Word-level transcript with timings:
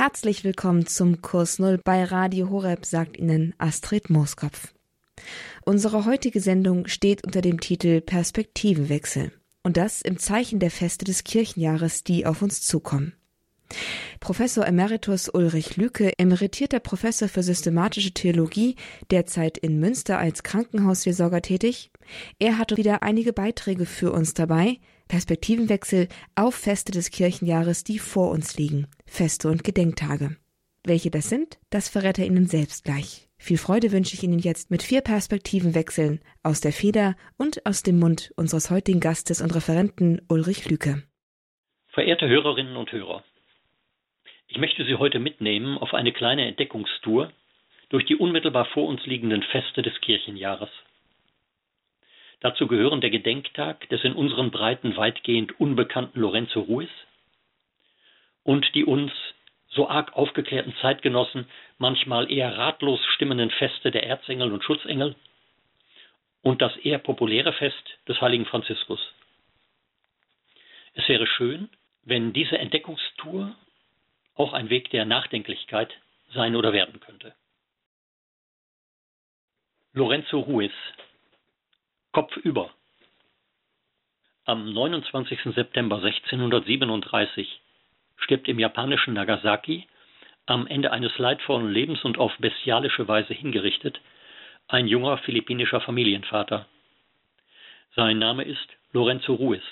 Herzlich 0.00 0.44
willkommen 0.44 0.86
zum 0.86 1.22
Kurs 1.22 1.58
Null 1.58 1.80
bei 1.82 2.04
Radio 2.04 2.50
Horeb, 2.50 2.86
sagt 2.86 3.16
Ihnen 3.16 3.52
Astrid 3.58 4.10
Mooskopf. 4.10 4.72
Unsere 5.64 6.04
heutige 6.04 6.40
Sendung 6.40 6.86
steht 6.86 7.26
unter 7.26 7.40
dem 7.40 7.58
Titel 7.58 8.00
Perspektivenwechsel 8.00 9.32
und 9.64 9.76
das 9.76 10.00
im 10.00 10.16
Zeichen 10.16 10.60
der 10.60 10.70
Feste 10.70 11.04
des 11.04 11.24
Kirchenjahres, 11.24 12.04
die 12.04 12.26
auf 12.26 12.42
uns 12.42 12.62
zukommen. 12.62 13.14
Professor 14.20 14.64
Emeritus 14.68 15.28
Ulrich 15.30 15.76
Lüke, 15.76 16.16
emeritierter 16.16 16.78
Professor 16.78 17.28
für 17.28 17.42
systematische 17.42 18.12
Theologie, 18.12 18.76
derzeit 19.10 19.58
in 19.58 19.80
Münster 19.80 20.16
als 20.20 20.44
Krankenhausseelsorger 20.44 21.42
tätig. 21.42 21.90
Er 22.38 22.56
hatte 22.56 22.76
wieder 22.76 23.02
einige 23.02 23.32
Beiträge 23.32 23.84
für 23.84 24.12
uns 24.12 24.32
dabei, 24.32 24.78
Perspektivenwechsel 25.08 26.06
auf 26.36 26.54
Feste 26.54 26.92
des 26.92 27.10
Kirchenjahres, 27.10 27.82
die 27.82 27.98
vor 27.98 28.30
uns 28.30 28.56
liegen, 28.56 28.86
Feste 29.08 29.48
und 29.48 29.64
Gedenktage. 29.64 30.36
Welche 30.84 31.10
das 31.10 31.28
sind, 31.28 31.58
das 31.70 31.88
verrät 31.88 32.18
er 32.18 32.26
Ihnen 32.26 32.46
selbst 32.46 32.84
gleich. 32.84 33.28
Viel 33.38 33.58
Freude 33.58 33.90
wünsche 33.90 34.14
ich 34.14 34.22
Ihnen 34.22 34.38
jetzt 34.38 34.70
mit 34.70 34.82
vier 34.82 35.00
Perspektivenwechseln 35.00 36.20
aus 36.42 36.60
der 36.60 36.72
Feder 36.72 37.16
und 37.36 37.64
aus 37.66 37.82
dem 37.82 37.98
Mund 37.98 38.32
unseres 38.36 38.70
heutigen 38.70 39.00
Gastes 39.00 39.40
und 39.40 39.54
Referenten 39.54 40.20
Ulrich 40.28 40.68
Lüke. 40.70 41.02
Verehrte 41.88 42.28
Hörerinnen 42.28 42.76
und 42.76 42.92
Hörer, 42.92 43.24
ich 44.46 44.58
möchte 44.58 44.84
Sie 44.84 44.94
heute 44.94 45.18
mitnehmen 45.18 45.78
auf 45.78 45.94
eine 45.94 46.12
kleine 46.12 46.46
Entdeckungstour 46.46 47.32
durch 47.88 48.06
die 48.06 48.16
unmittelbar 48.16 48.66
vor 48.66 48.86
uns 48.86 49.04
liegenden 49.04 49.42
Feste 49.42 49.82
des 49.82 50.00
Kirchenjahres. 50.00 50.70
Dazu 52.40 52.66
gehören 52.66 53.00
der 53.00 53.10
Gedenktag 53.10 53.88
des 53.88 54.04
in 54.04 54.12
unseren 54.12 54.50
Breiten 54.50 54.96
weitgehend 54.96 55.58
unbekannten 55.58 56.20
Lorenzo 56.20 56.60
Ruiz 56.60 56.90
und 58.48 58.74
die 58.74 58.86
uns 58.86 59.12
so 59.68 59.90
arg 59.90 60.14
aufgeklärten 60.14 60.74
Zeitgenossen 60.80 61.46
manchmal 61.76 62.32
eher 62.32 62.56
ratlos 62.56 62.98
stimmenden 63.14 63.50
Feste 63.50 63.90
der 63.90 64.06
Erzengel 64.06 64.50
und 64.54 64.64
Schutzengel 64.64 65.16
und 66.40 66.62
das 66.62 66.74
eher 66.78 66.96
populäre 66.98 67.52
Fest 67.52 67.98
des 68.08 68.18
heiligen 68.22 68.46
Franziskus. 68.46 69.00
Es 70.94 71.06
wäre 71.10 71.26
schön, 71.26 71.68
wenn 72.04 72.32
diese 72.32 72.56
Entdeckungstour 72.56 73.54
auch 74.34 74.54
ein 74.54 74.70
Weg 74.70 74.88
der 74.92 75.04
Nachdenklichkeit 75.04 75.92
sein 76.32 76.56
oder 76.56 76.72
werden 76.72 77.00
könnte. 77.00 77.34
Lorenzo 79.92 80.40
Ruiz 80.40 80.72
Kopfüber. 82.12 82.70
Am 84.46 84.72
29. 84.72 85.38
September 85.54 85.96
1637 85.96 87.60
stirbt 88.18 88.48
im 88.48 88.58
japanischen 88.58 89.14
Nagasaki 89.14 89.86
am 90.46 90.66
Ende 90.66 90.92
eines 90.92 91.16
leidvollen 91.18 91.70
Lebens 91.70 92.04
und 92.04 92.18
auf 92.18 92.36
bestialische 92.38 93.06
Weise 93.08 93.34
hingerichtet 93.34 94.00
ein 94.66 94.86
junger 94.86 95.18
philippinischer 95.18 95.80
Familienvater. 95.80 96.66
Sein 97.94 98.18
Name 98.18 98.44
ist 98.44 98.68
Lorenzo 98.92 99.34
Ruiz. 99.34 99.62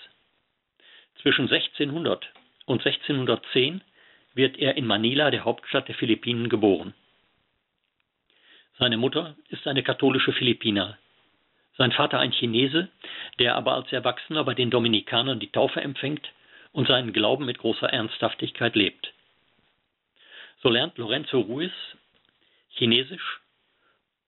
Zwischen 1.23 1.51
1600 1.51 2.27
und 2.67 2.85
1610 2.85 3.83
wird 4.35 4.59
er 4.59 4.77
in 4.77 4.87
Manila, 4.87 5.31
der 5.31 5.45
Hauptstadt 5.45 5.89
der 5.89 5.95
Philippinen, 5.95 6.49
geboren. 6.49 6.95
Seine 8.79 8.99
Mutter 8.99 9.35
ist 9.49 9.67
eine 9.67 9.83
katholische 9.83 10.33
Philippiner, 10.33 10.99
sein 11.77 11.93
Vater 11.93 12.19
ein 12.19 12.33
Chinese, 12.33 12.89
der 13.39 13.55
aber 13.55 13.75
als 13.75 13.93
Erwachsener 13.93 14.45
bei 14.45 14.55
den 14.55 14.71
Dominikanern 14.71 15.41
die 15.41 15.53
Taufe 15.53 15.81
empfängt 15.81 16.31
und 16.77 16.89
seinen 16.89 17.15
Glauben 17.15 17.47
mit 17.47 17.57
großer 17.57 17.89
Ernsthaftigkeit 17.89 18.77
lebt. 18.77 19.15
So 20.63 20.69
lernt 20.69 20.99
Lorenzo 20.99 21.41
Ruiz 21.41 21.73
Chinesisch 22.69 23.41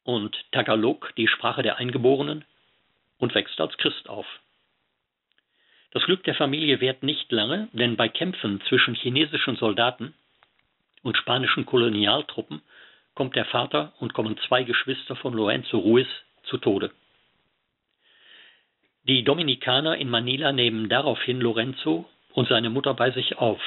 und 0.03 0.35
Tagalog, 0.51 1.13
die 1.19 1.29
Sprache 1.29 1.63
der 1.63 1.77
Eingeborenen, 1.77 2.47
und 3.19 3.35
wächst 3.35 3.61
als 3.61 3.77
Christ 3.77 4.09
auf. 4.09 4.27
Das 5.91 6.03
Glück 6.05 6.25
der 6.25 6.35
Familie 6.35 6.81
währt 6.81 7.03
nicht 7.03 7.31
lange, 7.31 7.69
denn 7.73 7.97
bei 7.97 8.09
Kämpfen 8.09 8.63
zwischen 8.63 8.95
chinesischen 8.95 9.57
Soldaten 9.57 10.15
und 11.03 11.19
spanischen 11.19 11.67
Kolonialtruppen 11.67 12.63
kommt 13.15 13.37
der 13.37 13.45
Vater 13.45 13.93
und 13.99 14.15
kommen 14.15 14.39
zwei 14.49 14.63
Geschwister 14.63 15.17
von 15.17 15.35
Lorenzo 15.35 15.77
Ruiz 15.77 16.09
zu 16.45 16.57
Tode. 16.57 16.93
Die 19.03 19.23
Dominikaner 19.23 19.99
in 19.99 20.09
Manila 20.09 20.53
nehmen 20.53 20.89
daraufhin 20.89 21.43
Lorenzo 21.43 22.09
und 22.39 22.49
seine 22.49 22.71
Mutter 22.71 22.95
bei 22.95 23.11
sich 23.11 23.39
auf. 23.39 23.61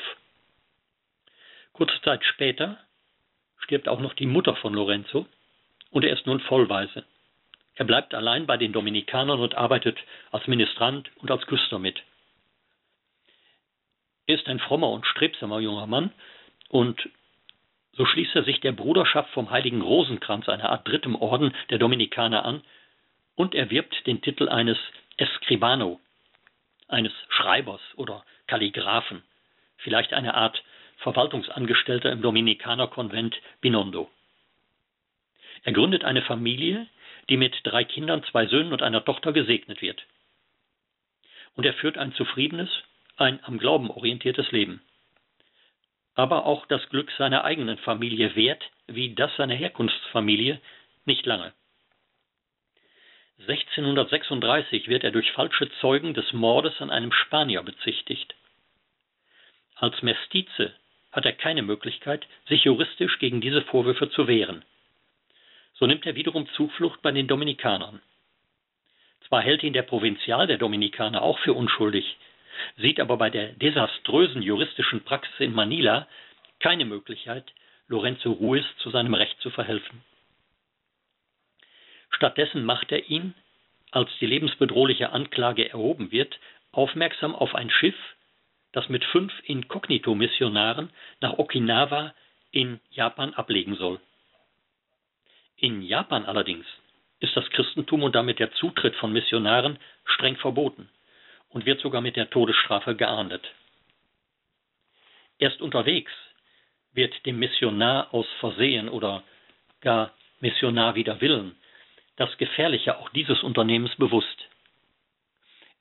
Kurze 1.73 2.01
Zeit 2.03 2.23
später 2.23 2.77
stirbt 3.57 3.89
auch 3.89 3.99
noch 3.99 4.13
die 4.13 4.25
Mutter 4.25 4.55
von 4.55 4.73
Lorenzo 4.73 5.25
und 5.89 6.05
er 6.05 6.13
ist 6.13 6.25
nun 6.25 6.39
vollweise. 6.39 7.03
Er 7.75 7.83
bleibt 7.83 8.13
allein 8.13 8.47
bei 8.47 8.55
den 8.55 8.71
Dominikanern 8.71 9.41
und 9.41 9.55
arbeitet 9.55 9.97
als 10.31 10.47
Ministrant 10.47 11.11
und 11.17 11.29
als 11.29 11.45
Küster 11.47 11.79
mit. 11.79 12.01
Er 14.25 14.35
ist 14.35 14.47
ein 14.47 14.59
frommer 14.59 14.89
und 14.91 15.05
strebsamer 15.05 15.59
junger 15.59 15.87
Mann 15.87 16.13
und 16.69 17.09
so 17.91 18.05
schließt 18.05 18.37
er 18.37 18.45
sich 18.45 18.61
der 18.61 18.71
Bruderschaft 18.71 19.31
vom 19.31 19.49
heiligen 19.49 19.81
Rosenkranz, 19.81 20.47
einer 20.47 20.69
Art 20.69 20.87
drittem 20.87 21.15
Orden 21.15 21.53
der 21.71 21.77
Dominikaner 21.77 22.45
an, 22.45 22.63
und 23.35 23.53
erwirbt 23.53 24.07
den 24.07 24.21
Titel 24.21 24.47
eines 24.47 24.77
Escribano, 25.17 25.99
eines 26.87 27.11
Schreibers 27.27 27.81
oder 27.97 28.23
Kalligraphen, 28.51 29.23
vielleicht 29.77 30.11
eine 30.11 30.33
Art 30.33 30.61
Verwaltungsangestellter 30.97 32.11
im 32.11 32.21
Dominikanerkonvent 32.21 33.33
Binondo. 33.61 34.11
Er 35.63 35.71
gründet 35.71 36.03
eine 36.03 36.21
Familie, 36.21 36.85
die 37.29 37.37
mit 37.37 37.55
drei 37.63 37.85
Kindern, 37.85 38.25
zwei 38.25 38.47
Söhnen 38.47 38.73
und 38.73 38.81
einer 38.81 39.05
Tochter 39.05 39.31
gesegnet 39.31 39.81
wird. 39.81 40.05
Und 41.55 41.65
er 41.65 41.73
führt 41.75 41.97
ein 41.97 42.13
zufriedenes, 42.13 42.69
ein 43.15 43.39
am 43.45 43.57
Glauben 43.57 43.89
orientiertes 43.89 44.51
Leben. 44.51 44.81
Aber 46.15 46.45
auch 46.45 46.65
das 46.65 46.89
Glück 46.89 47.09
seiner 47.17 47.45
eigenen 47.45 47.77
Familie 47.77 48.35
währt, 48.35 48.69
wie 48.87 49.15
das 49.15 49.33
seiner 49.37 49.55
Herkunftsfamilie, 49.55 50.59
nicht 51.05 51.25
lange. 51.25 51.53
1636 53.47 54.89
wird 54.89 55.05
er 55.05 55.11
durch 55.11 55.31
falsche 55.31 55.71
Zeugen 55.79 56.13
des 56.13 56.33
Mordes 56.33 56.81
an 56.81 56.91
einem 56.91 57.13
Spanier 57.13 57.63
bezichtigt. 57.63 58.35
Als 59.81 59.99
Mestize 60.03 60.75
hat 61.11 61.25
er 61.25 61.33
keine 61.33 61.63
Möglichkeit, 61.63 62.27
sich 62.47 62.65
juristisch 62.65 63.17
gegen 63.17 63.41
diese 63.41 63.63
Vorwürfe 63.63 64.11
zu 64.11 64.27
wehren. 64.27 64.63
So 65.73 65.87
nimmt 65.87 66.05
er 66.05 66.13
wiederum 66.13 66.47
Zuflucht 66.49 67.01
bei 67.01 67.11
den 67.11 67.27
Dominikanern. 67.27 67.99
Zwar 69.27 69.41
hält 69.41 69.63
ihn 69.63 69.73
der 69.73 69.81
Provinzial 69.81 70.45
der 70.45 70.59
Dominikaner 70.59 71.23
auch 71.23 71.39
für 71.39 71.53
unschuldig, 71.53 72.17
sieht 72.77 72.99
aber 72.99 73.17
bei 73.17 73.31
der 73.31 73.53
desaströsen 73.53 74.43
juristischen 74.43 75.03
Praxis 75.03 75.39
in 75.39 75.53
Manila 75.53 76.07
keine 76.59 76.85
Möglichkeit, 76.85 77.51
Lorenzo 77.87 78.33
Ruiz 78.33 78.65
zu 78.77 78.91
seinem 78.91 79.15
Recht 79.15 79.41
zu 79.41 79.49
verhelfen. 79.49 80.03
Stattdessen 82.11 82.65
macht 82.65 82.91
er 82.91 83.09
ihn, 83.09 83.33
als 83.89 84.11
die 84.19 84.27
lebensbedrohliche 84.27 85.09
Anklage 85.09 85.67
erhoben 85.67 86.11
wird, 86.11 86.39
aufmerksam 86.71 87.33
auf 87.33 87.55
ein 87.55 87.71
Schiff, 87.71 87.97
das 88.73 88.87
mit 88.89 89.03
fünf 89.05 89.33
Inkognito-Missionaren 89.45 90.89
nach 91.19 91.37
Okinawa 91.37 92.13
in 92.51 92.79
Japan 92.91 93.33
ablegen 93.33 93.75
soll. 93.75 93.99
In 95.57 95.81
Japan 95.81 96.25
allerdings 96.25 96.65
ist 97.19 97.35
das 97.35 97.49
Christentum 97.51 98.03
und 98.03 98.15
damit 98.15 98.39
der 98.39 98.51
Zutritt 98.53 98.95
von 98.95 99.13
Missionaren 99.13 99.77
streng 100.05 100.37
verboten 100.37 100.89
und 101.49 101.65
wird 101.65 101.81
sogar 101.81 102.01
mit 102.01 102.15
der 102.15 102.29
Todesstrafe 102.29 102.95
geahndet. 102.95 103.45
Erst 105.37 105.61
unterwegs 105.61 106.11
wird 106.93 107.25
dem 107.25 107.39
Missionar 107.39 108.13
aus 108.13 108.27
Versehen 108.39 108.89
oder 108.89 109.23
gar 109.81 110.13
Missionar 110.39 110.95
wider 110.95 111.21
Willen 111.21 111.55
das 112.21 112.37
Gefährliche 112.37 112.97
auch 112.97 113.09
dieses 113.09 113.41
Unternehmens 113.41 113.95
bewusst. 113.95 114.47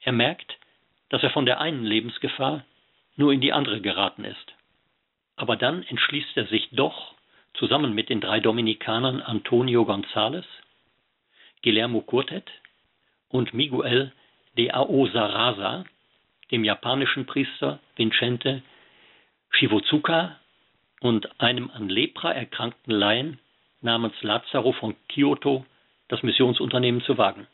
Er 0.01 0.13
merkt, 0.13 0.57
dass 1.11 1.23
er 1.23 1.31
von 1.31 1.45
der 1.45 1.61
einen 1.61 1.85
Lebensgefahr 1.85 2.65
nur 3.17 3.33
in 3.33 3.41
die 3.41 3.53
andere 3.53 3.81
geraten 3.81 4.25
ist. 4.25 4.55
Aber 5.37 5.57
dann 5.57 5.83
entschließt 5.83 6.37
er 6.37 6.47
sich 6.47 6.69
doch, 6.73 7.15
zusammen 7.55 7.95
mit 7.95 8.09
den 8.09 8.21
drei 8.21 8.41
Dominikanern 8.41 9.21
Antonio 9.21 9.83
González, 9.83 10.45
Guillermo 11.63 12.01
Curtet 12.03 12.49
und 13.29 13.53
Miguel 13.55 14.13
de 14.57 14.71
Aosaraza, 14.71 15.85
dem 16.51 16.65
japanischen 16.65 17.27
Priester 17.27 17.81
Vincente 17.97 18.63
Shivozuka 19.51 20.39
und 21.01 21.41
einem 21.41 21.71
an 21.71 21.89
Lepra 21.89 22.33
erkrankten 22.33 22.93
Laien 22.93 23.39
namens 23.81 24.15
Lazaro 24.23 24.73
von 24.73 24.97
Kyoto 25.09 25.65
das 26.09 26.23
Missionsunternehmen 26.23 27.03
zu 27.03 27.19
wagen. 27.19 27.47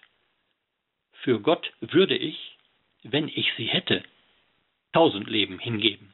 Für 1.12 1.40
Gott 1.40 1.70
würde 1.80 2.16
ich, 2.16 2.56
wenn 3.02 3.28
ich 3.28 3.52
sie 3.56 3.66
hätte, 3.66 4.02
tausend 4.92 5.28
Leben 5.28 5.58
hingeben. 5.58 6.13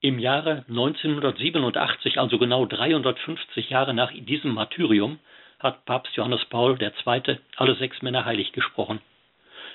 Im 0.00 0.18
Jahre 0.18 0.64
1987, 0.68 2.18
also 2.18 2.38
genau 2.38 2.66
350 2.66 3.70
Jahre 3.70 3.94
nach 3.94 4.12
diesem 4.12 4.52
Martyrium, 4.52 5.18
hat 5.58 5.86
Papst 5.86 6.14
Johannes 6.16 6.44
Paul 6.46 6.80
II. 6.80 7.38
alle 7.56 7.74
sechs 7.76 8.02
Männer 8.02 8.24
heilig 8.24 8.52
gesprochen. 8.52 9.00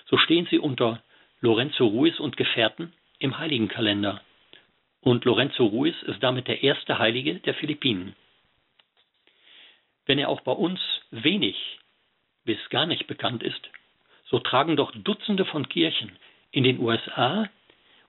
So 0.05 0.17
stehen 0.17 0.47
sie 0.49 0.59
unter 0.59 1.01
Lorenzo 1.39 1.87
Ruiz 1.87 2.19
und 2.19 2.37
Gefährten 2.37 2.93
im 3.17 3.39
Heiligenkalender. 3.39 4.21
Und 5.01 5.25
Lorenzo 5.25 5.65
Ruiz 5.65 5.95
ist 6.03 6.21
damit 6.21 6.47
der 6.47 6.61
erste 6.61 6.99
Heilige 6.99 7.39
der 7.39 7.55
Philippinen. 7.55 8.15
Wenn 10.05 10.19
er 10.19 10.29
auch 10.29 10.41
bei 10.41 10.51
uns 10.51 10.79
wenig 11.09 11.57
bis 12.45 12.59
gar 12.69 12.85
nicht 12.85 13.07
bekannt 13.07 13.41
ist, 13.41 13.69
so 14.25 14.39
tragen 14.39 14.75
doch 14.75 14.91
Dutzende 14.95 15.45
von 15.45 15.67
Kirchen 15.67 16.11
in 16.51 16.63
den 16.63 16.79
USA 16.79 17.49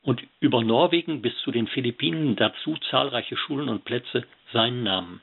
und 0.03 0.23
über 0.41 0.63
Norwegen 0.63 1.23
bis 1.23 1.37
zu 1.39 1.51
den 1.51 1.69
Philippinen 1.69 2.37
dazu 2.37 2.77
zahlreiche 2.91 3.37
Schulen 3.37 3.69
und 3.69 3.85
Plätze 3.85 4.27
seinen 4.53 4.83
Namen. 4.83 5.21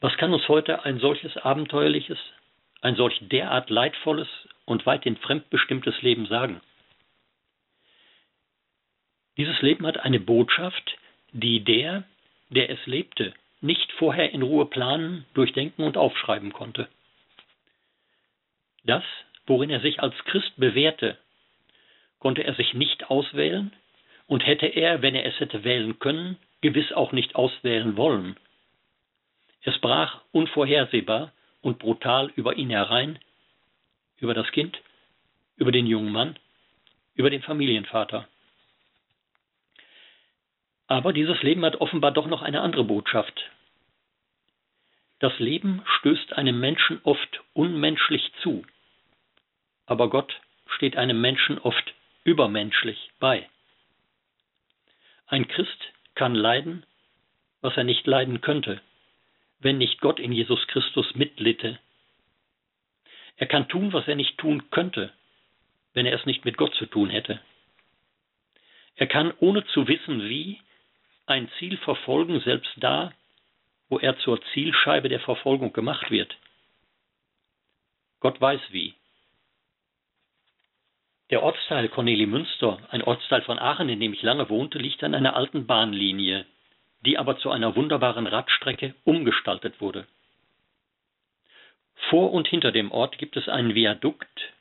Was 0.00 0.16
kann 0.16 0.32
uns 0.32 0.48
heute 0.48 0.84
ein 0.84 0.98
solches 0.98 1.36
abenteuerliches, 1.36 2.18
ein 2.80 2.96
solch 2.96 3.18
derart 3.28 3.70
leidvolles 3.70 4.28
und 4.64 4.86
weithin 4.86 5.16
fremdbestimmtes 5.16 6.02
Leben 6.02 6.26
sagen? 6.26 6.60
Dieses 9.36 9.60
Leben 9.62 9.86
hat 9.86 9.98
eine 9.98 10.20
Botschaft, 10.20 10.98
die 11.32 11.60
der, 11.60 12.04
der 12.50 12.70
es 12.70 12.84
lebte, 12.86 13.32
nicht 13.60 13.90
vorher 13.92 14.32
in 14.32 14.42
Ruhe 14.42 14.66
planen, 14.66 15.24
durchdenken 15.34 15.84
und 15.84 15.96
aufschreiben 15.96 16.52
konnte. 16.52 16.88
Das, 18.84 19.04
worin 19.46 19.70
er 19.70 19.80
sich 19.80 20.00
als 20.00 20.16
Christ 20.24 20.52
bewährte, 20.56 21.16
konnte 22.22 22.44
er 22.44 22.54
sich 22.54 22.72
nicht 22.72 23.10
auswählen 23.10 23.72
und 24.28 24.46
hätte 24.46 24.66
er, 24.66 25.02
wenn 25.02 25.16
er 25.16 25.26
es 25.26 25.40
hätte 25.40 25.64
wählen 25.64 25.98
können, 25.98 26.38
gewiss 26.60 26.92
auch 26.92 27.10
nicht 27.10 27.34
auswählen 27.34 27.96
wollen. 27.96 28.36
Es 29.62 29.76
brach 29.80 30.20
unvorhersehbar 30.30 31.32
und 31.62 31.80
brutal 31.80 32.30
über 32.36 32.54
ihn 32.54 32.70
herein, 32.70 33.18
über 34.18 34.34
das 34.34 34.48
Kind, 34.52 34.80
über 35.56 35.72
den 35.72 35.84
jungen 35.88 36.12
Mann, 36.12 36.38
über 37.16 37.28
den 37.28 37.42
Familienvater. 37.42 38.28
Aber 40.86 41.12
dieses 41.12 41.42
Leben 41.42 41.64
hat 41.64 41.80
offenbar 41.80 42.12
doch 42.12 42.28
noch 42.28 42.42
eine 42.42 42.60
andere 42.60 42.84
Botschaft. 42.84 43.50
Das 45.18 45.36
Leben 45.40 45.82
stößt 45.98 46.34
einem 46.34 46.60
Menschen 46.60 47.00
oft 47.02 47.42
unmenschlich 47.52 48.32
zu, 48.42 48.64
aber 49.86 50.08
Gott 50.08 50.40
steht 50.68 50.96
einem 50.96 51.20
Menschen 51.20 51.58
oft 51.58 51.92
übermenschlich 52.24 53.10
bei. 53.18 53.48
Ein 55.26 55.48
Christ 55.48 55.92
kann 56.14 56.34
leiden, 56.34 56.84
was 57.60 57.76
er 57.76 57.84
nicht 57.84 58.06
leiden 58.06 58.40
könnte, 58.40 58.80
wenn 59.60 59.78
nicht 59.78 60.00
Gott 60.00 60.20
in 60.20 60.32
Jesus 60.32 60.66
Christus 60.68 61.14
mitlitte. 61.14 61.78
Er 63.36 63.46
kann 63.46 63.68
tun, 63.68 63.92
was 63.92 64.06
er 64.08 64.14
nicht 64.14 64.38
tun 64.38 64.70
könnte, 64.70 65.12
wenn 65.94 66.06
er 66.06 66.18
es 66.18 66.26
nicht 66.26 66.44
mit 66.44 66.56
Gott 66.56 66.74
zu 66.74 66.86
tun 66.86 67.10
hätte. 67.10 67.40
Er 68.96 69.06
kann, 69.06 69.32
ohne 69.38 69.64
zu 69.66 69.88
wissen 69.88 70.28
wie, 70.28 70.60
ein 71.26 71.50
Ziel 71.58 71.76
verfolgen, 71.78 72.40
selbst 72.40 72.72
da, 72.76 73.12
wo 73.88 73.98
er 73.98 74.18
zur 74.18 74.40
Zielscheibe 74.52 75.08
der 75.08 75.20
Verfolgung 75.20 75.72
gemacht 75.72 76.10
wird. 76.10 76.36
Gott 78.20 78.40
weiß 78.40 78.60
wie. 78.70 78.94
Der 81.32 81.42
Ortsteil 81.42 81.88
Corneli 81.88 82.26
Münster, 82.26 82.78
ein 82.90 83.02
Ortsteil 83.02 83.40
von 83.40 83.58
Aachen, 83.58 83.88
in 83.88 84.00
dem 84.00 84.12
ich 84.12 84.20
lange 84.20 84.50
wohnte, 84.50 84.76
liegt 84.76 85.02
an 85.02 85.14
einer 85.14 85.34
alten 85.34 85.66
Bahnlinie, 85.66 86.44
die 87.06 87.16
aber 87.16 87.38
zu 87.38 87.50
einer 87.50 87.74
wunderbaren 87.74 88.26
Radstrecke 88.26 88.94
umgestaltet 89.04 89.80
wurde. 89.80 90.06
Vor 92.10 92.34
und 92.34 92.48
hinter 92.48 92.70
dem 92.70 92.92
Ort 92.92 93.16
gibt 93.16 93.38
es 93.38 93.48
einen 93.48 93.74
Viadukt, 93.74 94.52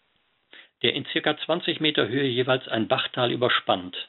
der 0.81 0.94
in 0.94 1.03
circa 1.07 1.38
20 1.38 1.81
Meter 1.81 2.07
Höhe 2.07 2.29
jeweils 2.29 2.65
ein 2.69 2.88
Bachtal 2.88 3.33
überspannt. 3.33 4.07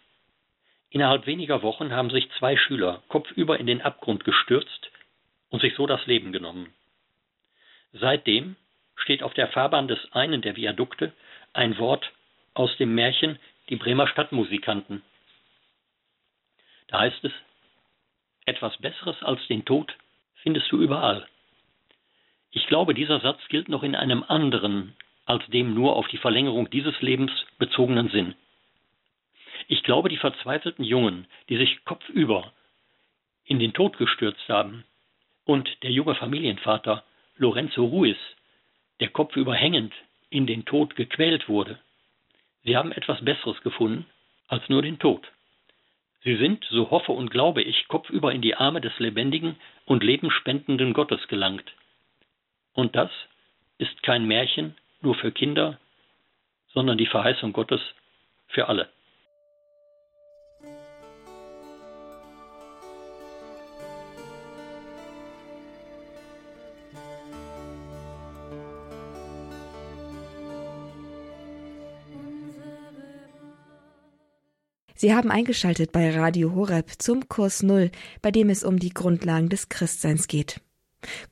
Innerhalb 0.88 1.26
weniger 1.26 1.62
Wochen 1.62 1.90
haben 1.90 2.10
sich 2.10 2.30
zwei 2.38 2.56
Schüler 2.56 3.02
kopfüber 3.08 3.58
in 3.58 3.66
den 3.66 3.82
Abgrund 3.82 4.24
gestürzt 4.24 4.92
und 5.50 5.62
sich 5.62 5.74
so 5.74 5.88
das 5.88 6.06
Leben 6.06 6.30
genommen. 6.30 6.72
Seitdem 7.92 8.54
steht 8.94 9.24
auf 9.24 9.34
der 9.34 9.48
Fahrbahn 9.48 9.88
des 9.88 9.98
einen 10.12 10.42
der 10.42 10.54
Viadukte 10.54 11.12
ein 11.54 11.76
Wort 11.78 12.08
aus 12.54 12.76
dem 12.76 12.94
Märchen 12.94 13.38
Die 13.68 13.76
Bremer 13.76 14.06
Stadtmusikanten. 14.08 15.02
Da 16.88 17.00
heißt 17.00 17.24
es, 17.24 17.32
etwas 18.44 18.76
Besseres 18.78 19.22
als 19.22 19.46
den 19.46 19.64
Tod 19.64 19.96
findest 20.42 20.70
du 20.70 20.80
überall. 20.82 21.26
Ich 22.50 22.66
glaube, 22.66 22.92
dieser 22.92 23.20
Satz 23.20 23.40
gilt 23.48 23.68
noch 23.68 23.82
in 23.82 23.94
einem 23.94 24.24
anderen, 24.26 24.94
als 25.24 25.46
dem 25.46 25.74
nur 25.74 25.96
auf 25.96 26.08
die 26.08 26.18
Verlängerung 26.18 26.68
dieses 26.70 27.00
Lebens 27.00 27.32
bezogenen 27.58 28.10
Sinn. 28.10 28.34
Ich 29.68 29.82
glaube, 29.84 30.08
die 30.08 30.18
verzweifelten 30.18 30.84
Jungen, 30.84 31.26
die 31.48 31.56
sich 31.56 31.84
kopfüber 31.84 32.52
in 33.44 33.58
den 33.58 33.72
Tod 33.72 33.96
gestürzt 33.96 34.48
haben, 34.48 34.84
und 35.44 35.82
der 35.82 35.90
junge 35.90 36.14
Familienvater 36.14 37.04
Lorenzo 37.36 37.84
Ruiz, 37.84 38.18
der 39.00 39.08
kopfüber 39.08 39.54
hängend 39.54 39.92
in 40.30 40.46
den 40.46 40.64
Tod 40.64 40.94
gequält 40.94 41.48
wurde, 41.48 41.80
Sie 42.64 42.76
haben 42.76 42.92
etwas 42.92 43.24
Besseres 43.24 43.60
gefunden 43.62 44.06
als 44.48 44.68
nur 44.68 44.82
den 44.82 44.98
Tod. 44.98 45.30
Sie 46.24 46.36
sind, 46.36 46.64
so 46.70 46.90
hoffe 46.90 47.12
und 47.12 47.30
glaube 47.30 47.62
ich, 47.62 47.88
kopfüber 47.88 48.32
in 48.32 48.42
die 48.42 48.54
Arme 48.54 48.80
des 48.80 48.96
lebendigen 48.98 49.56
und 49.86 50.04
lebenspendenden 50.04 50.92
Gottes 50.92 51.26
gelangt. 51.26 51.72
Und 52.74 52.94
das 52.94 53.10
ist 53.78 54.02
kein 54.02 54.26
Märchen 54.26 54.76
nur 55.00 55.16
für 55.16 55.32
Kinder, 55.32 55.78
sondern 56.72 56.96
die 56.96 57.06
Verheißung 57.06 57.52
Gottes 57.52 57.80
für 58.46 58.68
alle. 58.68 58.88
Sie 75.02 75.12
haben 75.12 75.32
eingeschaltet 75.32 75.90
bei 75.90 76.16
Radio 76.16 76.54
Horeb 76.54 76.92
zum 76.98 77.28
Kurs 77.28 77.64
Null, 77.64 77.90
bei 78.20 78.30
dem 78.30 78.50
es 78.50 78.62
um 78.62 78.78
die 78.78 78.94
Grundlagen 78.94 79.48
des 79.48 79.68
Christseins 79.68 80.28
geht. 80.28 80.60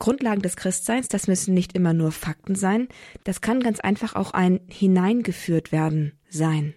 Grundlagen 0.00 0.42
des 0.42 0.56
Christseins, 0.56 1.06
das 1.06 1.28
müssen 1.28 1.54
nicht 1.54 1.74
immer 1.74 1.92
nur 1.92 2.10
Fakten 2.10 2.56
sein, 2.56 2.88
das 3.22 3.40
kann 3.40 3.60
ganz 3.60 3.78
einfach 3.78 4.16
auch 4.16 4.32
ein 4.32 4.58
hineingeführt 4.68 5.70
werden 5.70 6.18
sein. 6.28 6.74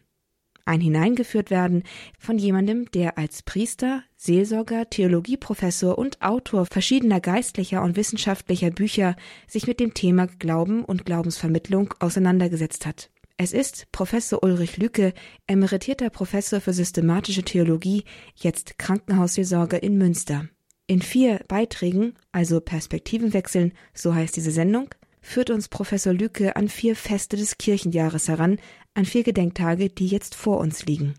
Ein 0.66 0.82
hineingeführt 0.82 1.50
werden 1.50 1.82
von 2.20 2.38
jemandem, 2.38 2.86
der 2.92 3.18
als 3.18 3.42
Priester, 3.42 4.04
Seelsorger, 4.16 4.88
Theologieprofessor 4.88 5.98
und 5.98 6.22
Autor 6.22 6.68
verschiedener 6.68 7.22
geistlicher 7.22 7.82
und 7.82 7.96
wissenschaftlicher 7.96 8.70
Bücher 8.70 9.16
sich 9.48 9.66
mit 9.66 9.80
dem 9.80 9.96
Thema 9.96 10.28
Glauben 10.28 10.86
und 10.86 11.08
Glaubensvermittlung 11.08 11.96
auseinandergesetzt 12.00 12.86
hat. 12.86 13.10
Es 13.38 13.52
ist 13.52 13.92
Professor 13.92 14.44
Ulrich 14.44 14.78
Lücke, 14.78 15.12
emeritierter 15.48 16.12
Professor 16.12 16.62
für 16.62 16.72
systematische 16.72 17.42
Theologie, 17.42 18.04
jetzt 18.36 18.78
Krankenhausseelsorge 18.78 19.78
in 19.78 19.98
Münster. 19.98 20.50
In 20.86 21.02
vier 21.02 21.40
Beiträgen, 21.48 22.14
also 22.32 22.62
Perspektivenwechseln, 22.62 23.74
so 23.94 24.14
heißt 24.14 24.36
diese 24.36 24.52
Sendung, 24.52 24.90
führt 25.20 25.50
uns 25.50 25.68
Professor 25.68 26.14
Lücke 26.14 26.56
an 26.56 26.70
vier 26.70 26.96
Feste 26.96 27.36
des 27.36 27.58
Kirchenjahres 27.58 28.28
heran, 28.28 28.60
an 28.94 29.06
vier 29.06 29.24
Gedenktage, 29.24 29.90
die 29.90 30.08
jetzt 30.08 30.36
vor 30.36 30.60
uns 30.60 30.86
liegen. 30.86 31.16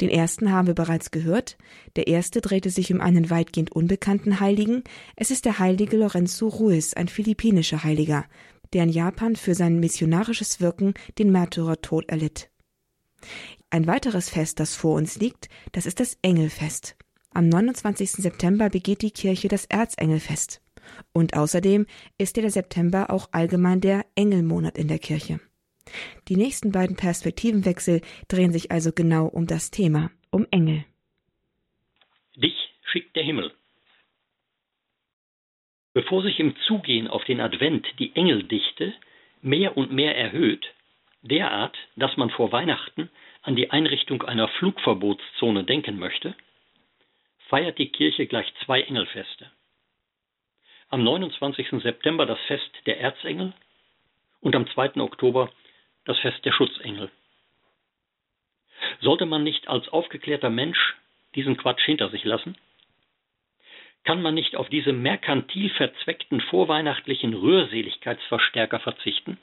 Den 0.00 0.10
ersten 0.10 0.52
haben 0.52 0.66
wir 0.66 0.74
bereits 0.74 1.10
gehört. 1.10 1.56
Der 1.96 2.08
erste 2.08 2.40
drehte 2.42 2.68
sich 2.68 2.92
um 2.92 3.00
einen 3.00 3.30
weitgehend 3.30 3.72
unbekannten 3.72 4.40
Heiligen. 4.40 4.84
Es 5.16 5.30
ist 5.30 5.46
der 5.46 5.58
heilige 5.58 5.96
Lorenzo 5.96 6.48
Ruiz, 6.48 6.94
ein 6.94 7.08
philippinischer 7.08 7.84
Heiliger, 7.84 8.26
der 8.72 8.84
in 8.84 8.90
Japan 8.90 9.36
für 9.36 9.54
sein 9.54 9.80
missionarisches 9.80 10.60
Wirken 10.60 10.94
den 11.18 11.30
Märtyrertod 11.30 12.08
erlitt. 12.08 12.50
Ein 13.70 13.86
weiteres 13.86 14.30
Fest, 14.30 14.60
das 14.60 14.74
vor 14.74 14.94
uns 14.94 15.18
liegt, 15.18 15.48
das 15.72 15.86
ist 15.86 16.00
das 16.00 16.18
Engelfest. 16.22 16.96
Am 17.34 17.48
29. 17.48 18.12
September 18.12 18.70
begeht 18.70 19.02
die 19.02 19.10
Kirche 19.10 19.48
das 19.48 19.66
Erzengelfest. 19.66 20.62
Und 21.12 21.36
außerdem 21.36 21.86
ist 22.16 22.36
der 22.36 22.50
September 22.50 23.10
auch 23.10 23.28
allgemein 23.32 23.80
der 23.80 24.06
Engelmonat 24.14 24.78
in 24.78 24.88
der 24.88 24.98
Kirche. 24.98 25.38
Die 26.28 26.36
nächsten 26.36 26.72
beiden 26.72 26.96
Perspektivenwechsel 26.96 28.00
drehen 28.28 28.52
sich 28.52 28.70
also 28.70 28.92
genau 28.92 29.26
um 29.26 29.46
das 29.46 29.70
Thema, 29.70 30.10
um 30.30 30.46
Engel. 30.50 30.84
Dich 32.36 32.54
schickt 32.90 33.14
der 33.16 33.24
Himmel. 33.24 33.52
Bevor 35.98 36.22
sich 36.22 36.38
im 36.38 36.54
Zugehen 36.58 37.08
auf 37.08 37.24
den 37.24 37.40
Advent 37.40 37.84
die 37.98 38.14
Engeldichte 38.14 38.94
mehr 39.42 39.76
und 39.76 39.90
mehr 39.90 40.16
erhöht, 40.16 40.64
derart, 41.22 41.76
dass 41.96 42.16
man 42.16 42.30
vor 42.30 42.52
Weihnachten 42.52 43.10
an 43.42 43.56
die 43.56 43.72
Einrichtung 43.72 44.22
einer 44.22 44.46
Flugverbotszone 44.46 45.64
denken 45.64 45.98
möchte, 45.98 46.36
feiert 47.48 47.78
die 47.78 47.88
Kirche 47.88 48.28
gleich 48.28 48.46
zwei 48.64 48.82
Engelfeste. 48.82 49.50
Am 50.88 51.02
29. 51.02 51.68
September 51.82 52.26
das 52.26 52.38
Fest 52.42 52.70
der 52.86 53.00
Erzengel 53.00 53.52
und 54.40 54.54
am 54.54 54.68
2. 54.68 55.00
Oktober 55.00 55.50
das 56.04 56.16
Fest 56.20 56.44
der 56.44 56.52
Schutzengel. 56.52 57.10
Sollte 59.00 59.26
man 59.26 59.42
nicht 59.42 59.66
als 59.66 59.88
aufgeklärter 59.88 60.48
Mensch 60.48 60.94
diesen 61.34 61.56
Quatsch 61.56 61.84
hinter 61.84 62.08
sich 62.10 62.22
lassen? 62.22 62.56
Kann 64.04 64.22
man 64.22 64.34
nicht 64.34 64.56
auf 64.56 64.68
diese 64.68 64.92
merkantil 64.92 65.70
verzweckten 65.70 66.40
vorweihnachtlichen 66.40 67.34
Rührseligkeitsverstärker 67.34 68.80
verzichten? 68.80 69.38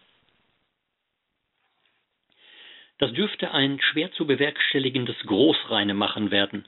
Das 2.98 3.12
dürfte 3.14 3.52
ein 3.52 3.80
schwer 3.82 4.12
zu 4.14 4.26
bewerkstelligendes 4.26 5.18
Großreinemachen 5.26 6.32
werden, 6.32 6.68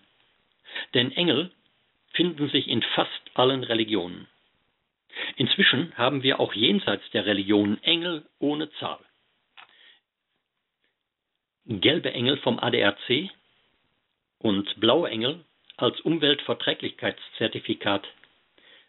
denn 0.94 1.12
Engel 1.12 1.52
finden 2.14 2.50
sich 2.50 2.68
in 2.68 2.82
fast 2.82 3.32
allen 3.34 3.64
Religionen. 3.64 4.28
Inzwischen 5.38 5.98
haben 5.98 6.24
wir 6.24 6.40
auch 6.40 6.54
jenseits 6.54 7.10
der 7.12 7.26
Religionen 7.26 7.82
Engel 7.84 8.26
ohne 8.40 8.70
Zahl 8.74 9.00
gelbe 11.68 12.14
Engel 12.14 12.38
vom 12.38 12.60
ADRC 12.60 13.30
und 14.40 14.80
blaue 14.80 15.10
Engel 15.10 15.44
als 15.78 16.02
Umweltverträglichkeitszertifikat. 16.02 18.06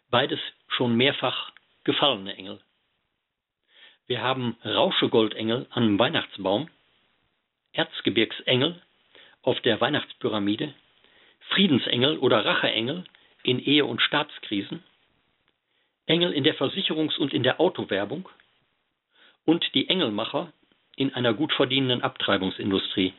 Beides 0.09 0.39
schon 0.67 0.95
mehrfach 0.95 1.51
gefallene 1.83 2.35
Engel. 2.35 2.59
Wir 4.07 4.21
haben 4.21 4.57
Rauschegoldengel 4.65 5.67
am 5.69 5.99
Weihnachtsbaum, 5.99 6.69
Erzgebirgsengel 7.73 8.81
auf 9.43 9.61
der 9.61 9.79
Weihnachtspyramide, 9.79 10.73
Friedensengel 11.49 12.17
oder 12.17 12.43
Racheengel 12.43 13.03
in 13.43 13.59
Ehe- 13.59 13.85
und 13.85 14.01
Staatskrisen, 14.01 14.83
Engel 16.07 16.33
in 16.33 16.43
der 16.43 16.55
Versicherungs- 16.55 17.19
und 17.19 17.33
in 17.33 17.43
der 17.43 17.59
Autowerbung 17.59 18.27
und 19.45 19.75
die 19.75 19.89
Engelmacher 19.89 20.51
in 20.95 21.13
einer 21.13 21.35
gut 21.35 21.53
verdienenden 21.53 22.01
Abtreibungsindustrie. 22.01 23.13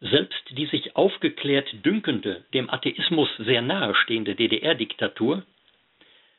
Selbst 0.00 0.42
die 0.50 0.66
sich 0.66 0.96
aufgeklärt 0.96 1.68
dünkende, 1.84 2.44
dem 2.54 2.70
Atheismus 2.70 3.28
sehr 3.38 3.62
nahestehende 3.62 4.36
DDR-Diktatur 4.36 5.44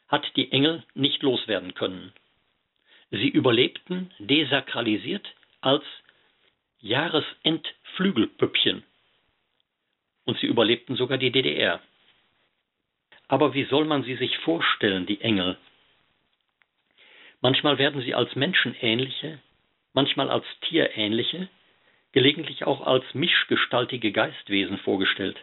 hat 0.08 0.26
die 0.36 0.52
Engel 0.52 0.84
nicht 0.94 1.24
loswerden 1.24 1.74
können. 1.74 2.14
Sie 3.12 3.28
überlebten 3.28 4.12
desakralisiert 4.20 5.28
als 5.62 5.84
Jahresendflügelpüppchen. 6.80 8.84
Und 10.26 10.38
sie 10.40 10.48
überlebten 10.48 10.96
sogar 10.96 11.18
die 11.18 11.32
DDR. 11.32 11.82
Aber 13.28 13.54
wie 13.54 13.66
soll 13.66 13.84
man 13.86 14.04
sie 14.04 14.16
sich 14.16 14.38
vorstellen, 14.40 15.06
die 15.06 15.22
Engel? 15.22 15.58
Manchmal 17.42 17.78
werden 17.78 18.02
sie 18.02 18.16
als 18.16 18.36
menschenähnliche, 18.36 19.40
manchmal 19.94 20.30
als 20.30 20.46
tierähnliche, 20.62 21.50
gelegentlich 22.12 22.66
auch 22.66 22.86
als 22.86 23.04
mischgestaltige 23.14 24.12
Geistwesen 24.12 24.78
vorgestellt. 24.80 25.38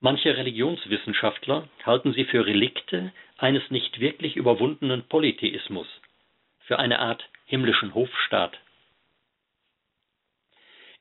Manche 0.00 0.36
Religionswissenschaftler 0.36 1.68
halten 1.84 2.12
sie 2.12 2.24
für 2.24 2.46
Relikte 2.46 3.12
eines 3.36 3.68
nicht 3.70 3.98
wirklich 4.00 4.36
überwundenen 4.36 5.02
Polytheismus, 5.08 5.88
für 6.60 6.78
eine 6.78 7.00
Art 7.00 7.28
himmlischen 7.46 7.94
Hofstaat. 7.94 8.58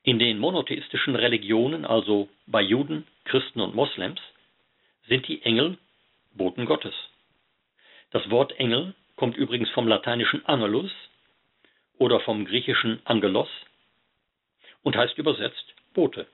In 0.03 0.19
den 0.19 0.39
monotheistischen 0.39 1.15
Religionen, 1.15 1.85
also 1.85 2.29
bei 2.47 2.61
Juden, 2.61 3.05
Christen 3.25 3.61
und 3.61 3.75
Moslems, 3.75 4.21
sind 5.07 5.27
die 5.27 5.41
Engel 5.43 5.77
Boten 6.33 6.65
Gottes. 6.65 6.93
Das 8.11 8.29
Wort 8.29 8.57
Engel 8.59 8.95
kommt 9.15 9.35
übrigens 9.35 9.69
vom 9.71 9.87
lateinischen 9.87 10.45
Angelus, 10.45 10.91
oder 11.97 12.19
vom 12.19 12.45
griechischen 12.45 12.99
Angelos 13.05 13.49
und 14.87 14.95
heißt 14.95 15.17
übersetzt 15.17 15.75
Bote. 15.93 16.27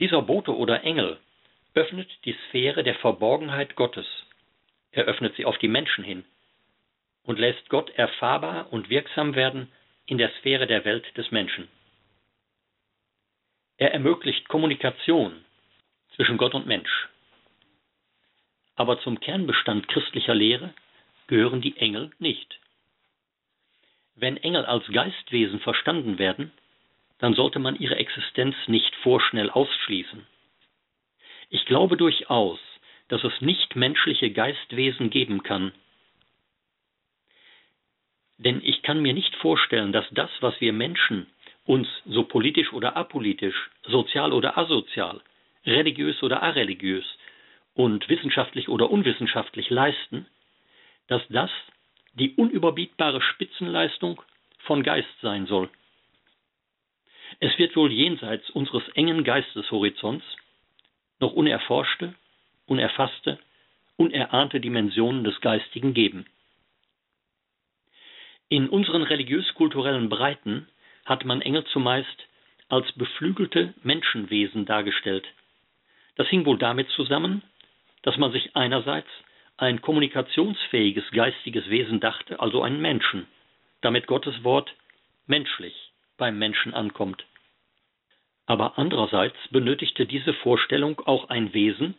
Dieser 0.00 0.20
Bote 0.20 0.56
oder 0.56 0.82
Engel 0.82 1.20
öffnet 1.74 2.10
die 2.24 2.36
Sphäre 2.48 2.82
der 2.82 2.96
Verborgenheit 2.96 3.76
Gottes. 3.76 4.06
Er 4.90 5.04
öffnet 5.04 5.36
sie 5.36 5.44
auf 5.44 5.56
die 5.58 5.68
Menschen 5.68 6.02
hin 6.02 6.24
und 7.22 7.38
lässt 7.38 7.68
Gott 7.68 7.90
erfahrbar 7.90 8.72
und 8.72 8.90
wirksam 8.90 9.36
werden 9.36 9.70
in 10.06 10.18
der 10.18 10.32
Sphäre 10.40 10.66
der 10.66 10.84
Welt 10.84 11.16
des 11.16 11.30
Menschen. 11.30 11.68
Er 13.76 13.92
ermöglicht 13.92 14.48
Kommunikation 14.48 15.44
zwischen 16.16 16.38
Gott 16.38 16.54
und 16.54 16.66
Mensch. 16.66 17.08
Aber 18.74 19.00
zum 19.02 19.20
Kernbestand 19.20 19.86
christlicher 19.86 20.34
Lehre 20.34 20.74
gehören 21.28 21.60
die 21.60 21.76
Engel 21.76 22.10
nicht. 22.18 22.58
Wenn 24.16 24.36
Engel 24.36 24.66
als 24.66 24.84
Geistwesen 24.88 25.60
verstanden 25.60 26.18
werden, 26.18 26.50
dann 27.18 27.34
sollte 27.34 27.58
man 27.58 27.76
ihre 27.76 27.96
Existenz 27.96 28.54
nicht 28.66 28.94
vorschnell 28.96 29.50
ausschließen. 29.50 30.26
Ich 31.48 31.64
glaube 31.66 31.96
durchaus, 31.96 32.58
dass 33.08 33.22
es 33.24 33.40
nichtmenschliche 33.40 34.30
Geistwesen 34.30 35.10
geben 35.10 35.42
kann. 35.42 35.72
Denn 38.38 38.60
ich 38.62 38.82
kann 38.82 39.00
mir 39.00 39.14
nicht 39.14 39.34
vorstellen, 39.36 39.92
dass 39.92 40.06
das, 40.10 40.30
was 40.40 40.60
wir 40.60 40.72
Menschen 40.72 41.26
uns 41.64 41.88
so 42.04 42.24
politisch 42.24 42.72
oder 42.72 42.96
apolitisch, 42.96 43.70
sozial 43.84 44.32
oder 44.32 44.58
asozial, 44.58 45.20
religiös 45.64 46.22
oder 46.22 46.42
areligiös 46.42 47.04
und 47.74 48.08
wissenschaftlich 48.08 48.68
oder 48.68 48.90
unwissenschaftlich 48.90 49.70
leisten, 49.70 50.26
dass 51.08 51.22
das 51.28 51.50
die 52.14 52.34
unüberbietbare 52.34 53.20
Spitzenleistung 53.20 54.22
von 54.60 54.82
Geist 54.82 55.08
sein 55.22 55.46
soll. 55.46 55.68
Es 57.38 57.58
wird 57.58 57.76
wohl 57.76 57.92
jenseits 57.92 58.48
unseres 58.50 58.88
engen 58.94 59.22
Geisteshorizonts 59.24 60.24
noch 61.20 61.32
unerforschte, 61.32 62.14
unerfasste, 62.66 63.38
unerahnte 63.96 64.60
Dimensionen 64.60 65.24
des 65.24 65.40
Geistigen 65.40 65.92
geben. 65.92 66.26
In 68.48 68.68
unseren 68.68 69.02
religiös-kulturellen 69.02 70.08
Breiten 70.08 70.68
hat 71.04 71.24
man 71.24 71.42
Engel 71.42 71.64
zumeist 71.66 72.26
als 72.68 72.90
beflügelte 72.92 73.74
Menschenwesen 73.82 74.64
dargestellt. 74.66 75.26
Das 76.16 76.28
hing 76.28 76.46
wohl 76.46 76.58
damit 76.58 76.88
zusammen, 76.90 77.42
dass 78.02 78.16
man 78.16 78.32
sich 78.32 78.56
einerseits 78.56 79.08
ein 79.56 79.80
kommunikationsfähiges 79.82 81.10
geistiges 81.12 81.68
Wesen 81.68 82.00
dachte, 82.00 82.40
also 82.40 82.62
einen 82.62 82.80
Menschen, 82.80 83.26
damit 83.80 84.06
Gottes 84.06 84.42
Wort 84.42 84.74
menschlich 85.26 85.85
beim 86.16 86.38
Menschen 86.38 86.74
ankommt. 86.74 87.24
Aber 88.46 88.78
andererseits 88.78 89.36
benötigte 89.50 90.06
diese 90.06 90.32
Vorstellung 90.34 91.00
auch 91.00 91.28
ein 91.28 91.52
Wesen, 91.52 91.94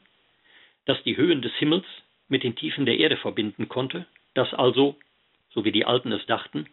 das 0.85 1.01
die 1.03 1.17
Höhen 1.17 1.41
des 1.41 1.53
Himmels 1.55 1.85
mit 2.29 2.43
den 2.43 2.55
Tiefen 2.55 2.85
der 2.85 2.97
Erde 2.97 3.17
verbinden 3.17 3.67
konnte, 3.67 4.05
das 4.33 4.53
also, 4.53 4.95
so 5.49 5.65
wie 5.65 5.71
die 5.71 5.85
Alten 5.85 6.11
es 6.11 6.25
dachten, 6.25 6.67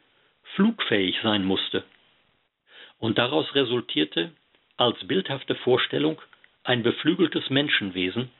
flugfähig 0.54 1.16
sein 1.22 1.44
musste. 1.44 1.84
Und 2.98 3.18
daraus 3.18 3.54
resultierte 3.54 4.32
als 4.76 5.04
bildhafte 5.06 5.54
Vorstellung 5.56 6.20
ein 6.62 6.82
beflügeltes 6.82 7.50
Menschenwesen, 7.50 8.30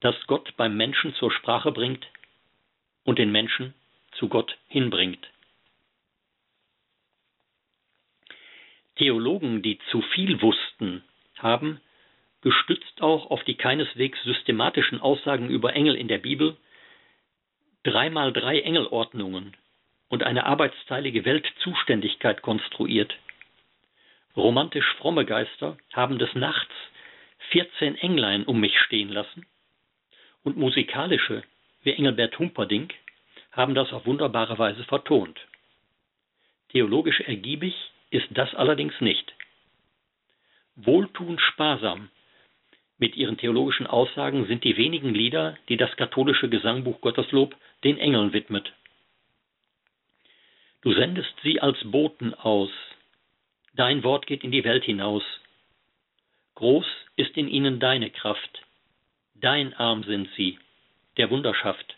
das 0.00 0.14
Gott 0.26 0.54
beim 0.56 0.76
Menschen 0.76 1.14
zur 1.14 1.30
Sprache 1.30 1.72
bringt 1.72 2.06
und 3.04 3.18
den 3.18 3.32
Menschen 3.32 3.74
zu 4.12 4.28
Gott 4.28 4.56
hinbringt. 4.68 5.28
Theologen, 8.96 9.62
die 9.62 9.78
zu 9.90 10.02
viel 10.02 10.40
wussten, 10.40 11.02
haben, 11.38 11.80
gestützt 12.42 13.00
auch 13.00 13.30
auf 13.30 13.42
die 13.44 13.56
keineswegs 13.56 14.22
systematischen 14.22 15.00
Aussagen 15.00 15.48
über 15.48 15.74
Engel 15.74 15.96
in 15.96 16.08
der 16.08 16.18
Bibel, 16.18 16.56
dreimal 17.82 18.32
drei 18.32 18.60
Engelordnungen 18.60 19.56
und 20.08 20.22
eine 20.22 20.46
arbeitsteilige 20.46 21.24
Weltzuständigkeit 21.24 22.42
konstruiert. 22.42 23.14
Romantisch 24.36 24.86
fromme 24.98 25.24
Geister 25.24 25.76
haben 25.92 26.18
des 26.18 26.34
Nachts 26.34 26.72
14 27.50 27.96
Englein 27.96 28.44
um 28.44 28.60
mich 28.60 28.78
stehen 28.80 29.08
lassen 29.10 29.46
und 30.42 30.56
musikalische, 30.56 31.42
wie 31.82 31.92
Engelbert 31.92 32.38
Humperdinck, 32.38 32.94
haben 33.52 33.74
das 33.74 33.92
auf 33.92 34.06
wunderbare 34.06 34.58
Weise 34.58 34.84
vertont. 34.84 35.38
Theologisch 36.70 37.20
ergiebig 37.20 37.74
ist 38.14 38.28
das 38.30 38.54
allerdings 38.54 38.98
nicht. 39.00 39.34
Wohltuend 40.76 41.40
sparsam 41.40 42.10
mit 42.96 43.16
ihren 43.16 43.36
theologischen 43.36 43.88
Aussagen 43.88 44.46
sind 44.46 44.62
die 44.62 44.76
wenigen 44.76 45.12
Lieder, 45.12 45.58
die 45.68 45.76
das 45.76 45.94
katholische 45.96 46.48
Gesangbuch 46.48 47.00
Gotteslob 47.00 47.56
den 47.82 47.98
Engeln 47.98 48.32
widmet. 48.32 48.72
Du 50.82 50.92
sendest 50.94 51.34
sie 51.42 51.60
als 51.60 51.78
Boten 51.82 52.34
aus. 52.34 52.70
Dein 53.74 54.04
Wort 54.04 54.28
geht 54.28 54.44
in 54.44 54.52
die 54.52 54.62
Welt 54.62 54.84
hinaus. 54.84 55.24
Groß 56.54 56.86
ist 57.16 57.36
in 57.36 57.48
ihnen 57.48 57.80
deine 57.80 58.10
Kraft. 58.10 58.62
Dein 59.34 59.74
Arm 59.74 60.04
sind 60.04 60.28
sie, 60.36 60.60
der 61.16 61.30
Wunderschaft. 61.30 61.96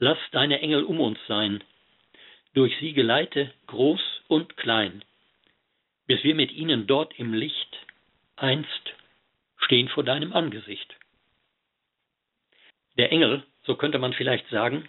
Lass 0.00 0.18
deine 0.32 0.60
Engel 0.60 0.82
um 0.82 0.98
uns 0.98 1.18
sein. 1.28 1.62
Durch 2.52 2.76
sie 2.80 2.94
geleite 2.94 3.54
groß 3.68 4.15
und 4.28 4.56
klein, 4.56 5.04
bis 6.06 6.22
wir 6.24 6.34
mit 6.34 6.52
ihnen 6.52 6.86
dort 6.86 7.18
im 7.18 7.34
Licht 7.34 7.76
einst 8.36 8.94
stehen 9.58 9.88
vor 9.88 10.04
deinem 10.04 10.32
Angesicht. 10.32 10.94
Der 12.96 13.10
Engel, 13.12 13.44
so 13.64 13.76
könnte 13.76 13.98
man 13.98 14.12
vielleicht 14.12 14.48
sagen, 14.48 14.88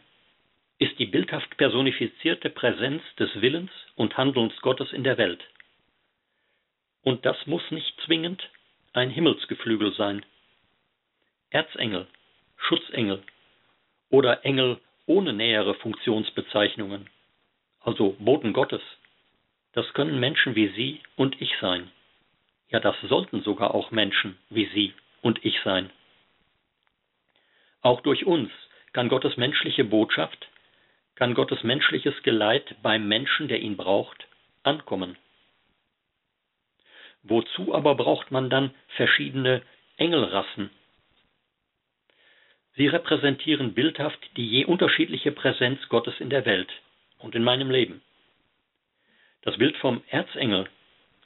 ist 0.79 0.97
die 0.99 1.07
bildhaft 1.07 1.57
personifizierte 1.57 2.49
Präsenz 2.49 3.01
des 3.17 3.41
Willens 3.41 3.71
und 3.95 4.15
Handelns 4.17 4.55
Gottes 4.61 4.91
in 4.93 5.03
der 5.03 5.17
Welt. 5.17 5.43
Und 7.01 7.25
das 7.25 7.37
muss 7.47 7.63
nicht 7.71 7.99
zwingend 8.05 8.49
ein 8.93 9.09
Himmelsgeflügel 9.09 9.93
sein. 9.95 10.25
Erzengel, 11.49 12.07
Schutzengel 12.57 13.23
oder 14.09 14.45
Engel 14.45 14.79
ohne 15.05 15.33
nähere 15.33 15.73
Funktionsbezeichnungen, 15.75 17.09
also 17.79 18.15
Boten 18.19 18.53
Gottes, 18.53 18.81
das 19.73 19.93
können 19.93 20.19
Menschen 20.19 20.55
wie 20.55 20.67
Sie 20.69 21.01
und 21.15 21.41
ich 21.41 21.51
sein. 21.61 21.91
Ja, 22.69 22.79
das 22.79 22.95
sollten 23.01 23.41
sogar 23.43 23.73
auch 23.73 23.91
Menschen 23.91 24.37
wie 24.49 24.65
Sie 24.65 24.93
und 25.21 25.43
ich 25.45 25.59
sein. 25.63 25.89
Auch 27.81 28.01
durch 28.01 28.25
uns 28.25 28.51
kann 28.93 29.09
Gottes 29.09 29.37
menschliche 29.37 29.83
Botschaft 29.83 30.47
kann 31.17 31.33
Gottes 31.33 31.63
menschliches 31.63 32.21
Geleit 32.21 32.75
beim 32.83 33.07
Menschen, 33.07 33.47
der 33.47 33.59
ihn 33.59 33.75
braucht, 33.75 34.27
ankommen. 34.61 35.17
Wozu 37.23 37.73
aber 37.73 37.95
braucht 37.95 38.29
man 38.31 38.51
dann 38.51 38.73
verschiedene 38.95 39.63
Engelrassen? 39.97 40.69
Sie 42.75 42.87
repräsentieren 42.87 43.73
bildhaft 43.73 44.19
die 44.37 44.47
je 44.47 44.65
unterschiedliche 44.65 45.31
Präsenz 45.31 45.89
Gottes 45.89 46.13
in 46.19 46.29
der 46.29 46.45
Welt 46.45 46.71
und 47.17 47.33
in 47.33 47.43
meinem 47.43 47.71
Leben. 47.71 48.03
Das 49.41 49.57
Bild 49.57 49.77
vom 49.77 50.03
Erzengel 50.09 50.69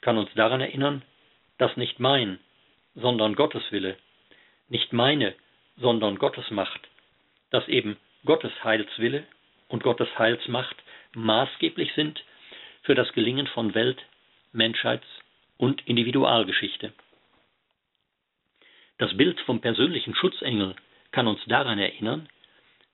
kann 0.00 0.18
uns 0.18 0.30
daran 0.34 0.60
erinnern, 0.60 1.02
dass 1.58 1.76
nicht 1.76 2.00
mein, 2.00 2.38
sondern 2.94 3.34
Gottes 3.34 3.62
Wille, 3.70 3.96
nicht 4.68 4.92
meine, 4.92 5.34
sondern 5.76 6.18
Gottes 6.18 6.50
Macht, 6.50 6.80
dass 7.50 7.66
eben 7.68 7.96
Gottes 8.24 8.52
Heilswille 8.62 9.24
und 9.68 9.82
Gottes 9.82 10.08
Heilsmacht 10.18 10.76
maßgeblich 11.14 11.92
sind 11.94 12.22
für 12.82 12.94
das 12.94 13.12
Gelingen 13.12 13.46
von 13.46 13.74
Welt-, 13.74 14.04
Menschheits- 14.52 15.20
und 15.56 15.86
Individualgeschichte. 15.86 16.92
Das 18.98 19.16
Bild 19.16 19.40
vom 19.40 19.60
persönlichen 19.60 20.14
Schutzengel 20.14 20.76
kann 21.10 21.26
uns 21.26 21.40
daran 21.46 21.78
erinnern, 21.78 22.28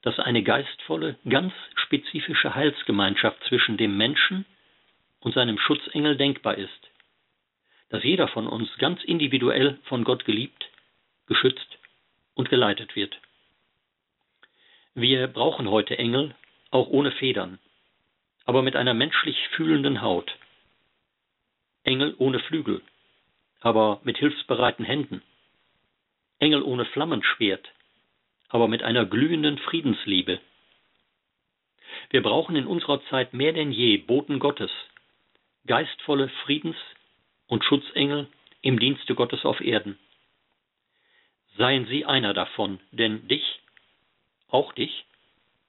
dass 0.02 0.18
eine 0.18 0.42
geistvolle, 0.42 1.16
ganz 1.28 1.52
spezifische 1.74 2.54
Heilsgemeinschaft 2.54 3.42
zwischen 3.44 3.76
dem 3.76 3.96
Menschen 3.96 4.46
und 5.20 5.34
seinem 5.34 5.58
Schutzengel 5.58 6.16
denkbar 6.16 6.56
ist, 6.56 6.90
dass 7.90 8.04
jeder 8.04 8.28
von 8.28 8.46
uns 8.46 8.68
ganz 8.78 9.02
individuell 9.04 9.78
von 9.84 10.04
Gott 10.04 10.24
geliebt, 10.24 10.68
geschützt 11.26 11.78
und 12.34 12.50
geleitet 12.50 12.94
wird. 12.96 13.18
Wir 14.94 15.26
brauchen 15.28 15.70
heute 15.70 15.98
Engel, 15.98 16.34
auch 16.70 16.88
ohne 16.88 17.12
Federn, 17.12 17.58
aber 18.44 18.62
mit 18.62 18.76
einer 18.76 18.94
menschlich 18.94 19.36
fühlenden 19.50 20.02
Haut. 20.02 20.36
Engel 21.84 22.14
ohne 22.18 22.40
Flügel, 22.40 22.82
aber 23.60 24.00
mit 24.04 24.18
hilfsbereiten 24.18 24.84
Händen. 24.84 25.22
Engel 26.38 26.62
ohne 26.62 26.84
Flammenschwert, 26.84 27.68
aber 28.48 28.68
mit 28.68 28.82
einer 28.82 29.06
glühenden 29.06 29.58
Friedensliebe. 29.58 30.40
Wir 32.10 32.22
brauchen 32.22 32.56
in 32.56 32.66
unserer 32.66 33.02
Zeit 33.06 33.34
mehr 33.34 33.52
denn 33.52 33.72
je 33.72 33.98
Boten 33.98 34.38
Gottes, 34.38 34.70
geistvolle 35.68 36.28
Friedens- 36.44 36.76
und 37.46 37.64
Schutzengel 37.64 38.26
im 38.62 38.80
Dienste 38.80 39.14
Gottes 39.14 39.44
auf 39.44 39.60
Erden. 39.60 39.98
Seien 41.56 41.86
Sie 41.86 42.04
einer 42.04 42.34
davon, 42.34 42.80
denn 42.90 43.28
dich, 43.28 43.60
auch 44.48 44.72
dich, 44.72 45.04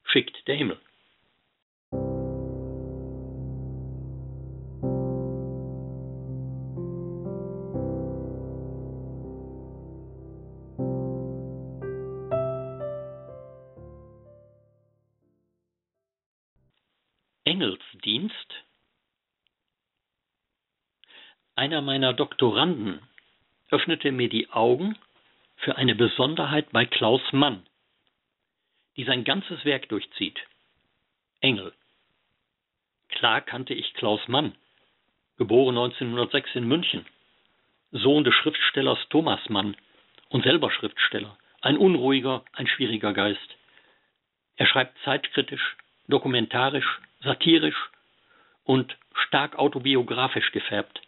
schickt 0.04 0.48
der 0.48 0.56
Himmel. 0.56 0.80
Einer 21.80 21.86
meiner 21.86 22.12
Doktoranden 22.12 23.00
öffnete 23.72 24.12
mir 24.12 24.28
die 24.28 24.50
Augen 24.50 24.98
für 25.56 25.78
eine 25.78 25.96
Besonderheit 25.96 26.74
bei 26.74 26.86
Klaus 26.86 27.22
Mann, 27.32 27.66
die 28.98 29.06
sein 29.06 29.24
ganzes 29.24 29.64
Werk 29.64 29.88
durchzieht. 29.88 30.38
Engel. 31.40 31.72
Klar 33.08 33.40
kannte 33.40 33.74
ich 33.74 33.94
Klaus 33.94 34.20
Mann, 34.28 34.56
geboren 35.38 35.78
1906 35.78 36.50
in 36.56 36.68
München, 36.68 37.06
Sohn 37.94 38.26
des 38.26 38.36
Schriftstellers 38.36 39.00
Thomas 39.10 39.48
Mann 39.48 39.78
und 40.28 40.44
selber 40.44 40.72
Schriftsteller, 40.72 41.38
ein 41.62 41.78
unruhiger, 41.78 42.44
ein 42.52 42.68
schwieriger 42.68 43.14
Geist. 43.14 43.56
Er 44.58 44.66
schreibt 44.66 44.98
zeitkritisch, 45.06 45.78
dokumentarisch, 46.10 47.00
satirisch 47.24 47.90
und 48.66 48.98
stark 49.14 49.58
autobiografisch 49.58 50.52
gefärbt. 50.52 51.00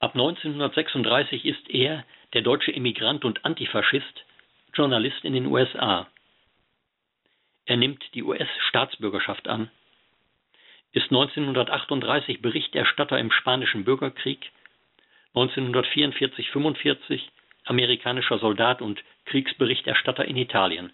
Ab 0.00 0.14
1936 0.14 1.44
ist 1.44 1.70
er, 1.70 2.04
der 2.32 2.42
deutsche 2.42 2.74
Emigrant 2.74 3.24
und 3.24 3.44
Antifaschist, 3.44 4.24
Journalist 4.74 5.24
in 5.24 5.32
den 5.32 5.46
USA. 5.46 6.08
Er 7.66 7.76
nimmt 7.76 8.02
die 8.14 8.22
US-Staatsbürgerschaft 8.22 9.48
an, 9.48 9.70
ist 10.92 11.10
1938 11.10 12.42
Berichterstatter 12.42 13.18
im 13.18 13.30
Spanischen 13.30 13.84
Bürgerkrieg, 13.84 14.50
1944-45 15.34 17.22
amerikanischer 17.64 18.38
Soldat 18.38 18.82
und 18.82 19.02
Kriegsberichterstatter 19.24 20.24
in 20.24 20.36
Italien. 20.36 20.92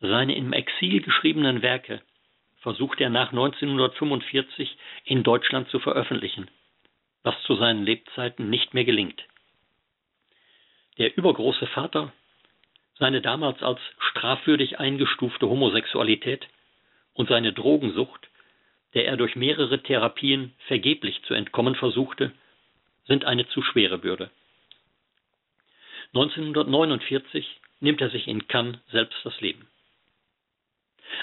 Seine 0.00 0.34
im 0.34 0.52
Exil 0.52 1.02
geschriebenen 1.02 1.62
Werke 1.62 2.00
versucht 2.60 3.00
er 3.00 3.10
nach 3.10 3.30
1945 3.30 4.76
in 5.04 5.22
Deutschland 5.22 5.68
zu 5.68 5.78
veröffentlichen 5.78 6.48
was 7.26 7.34
zu 7.42 7.56
seinen 7.56 7.84
Lebzeiten 7.84 8.48
nicht 8.48 8.72
mehr 8.72 8.84
gelingt. 8.84 9.20
Der 10.96 11.18
übergroße 11.18 11.66
Vater, 11.66 12.12
seine 13.00 13.20
damals 13.20 13.60
als 13.64 13.80
strafwürdig 13.98 14.78
eingestufte 14.78 15.48
Homosexualität 15.48 16.46
und 17.14 17.28
seine 17.28 17.52
Drogensucht, 17.52 18.28
der 18.94 19.06
er 19.06 19.16
durch 19.16 19.34
mehrere 19.34 19.82
Therapien 19.82 20.54
vergeblich 20.68 21.20
zu 21.24 21.34
entkommen 21.34 21.74
versuchte, 21.74 22.30
sind 23.08 23.24
eine 23.24 23.48
zu 23.48 23.60
schwere 23.60 23.98
Bürde. 23.98 24.30
1949 26.14 27.60
nimmt 27.80 28.00
er 28.00 28.10
sich 28.10 28.28
in 28.28 28.46
Cannes 28.46 28.78
selbst 28.92 29.18
das 29.24 29.38
Leben. 29.40 29.66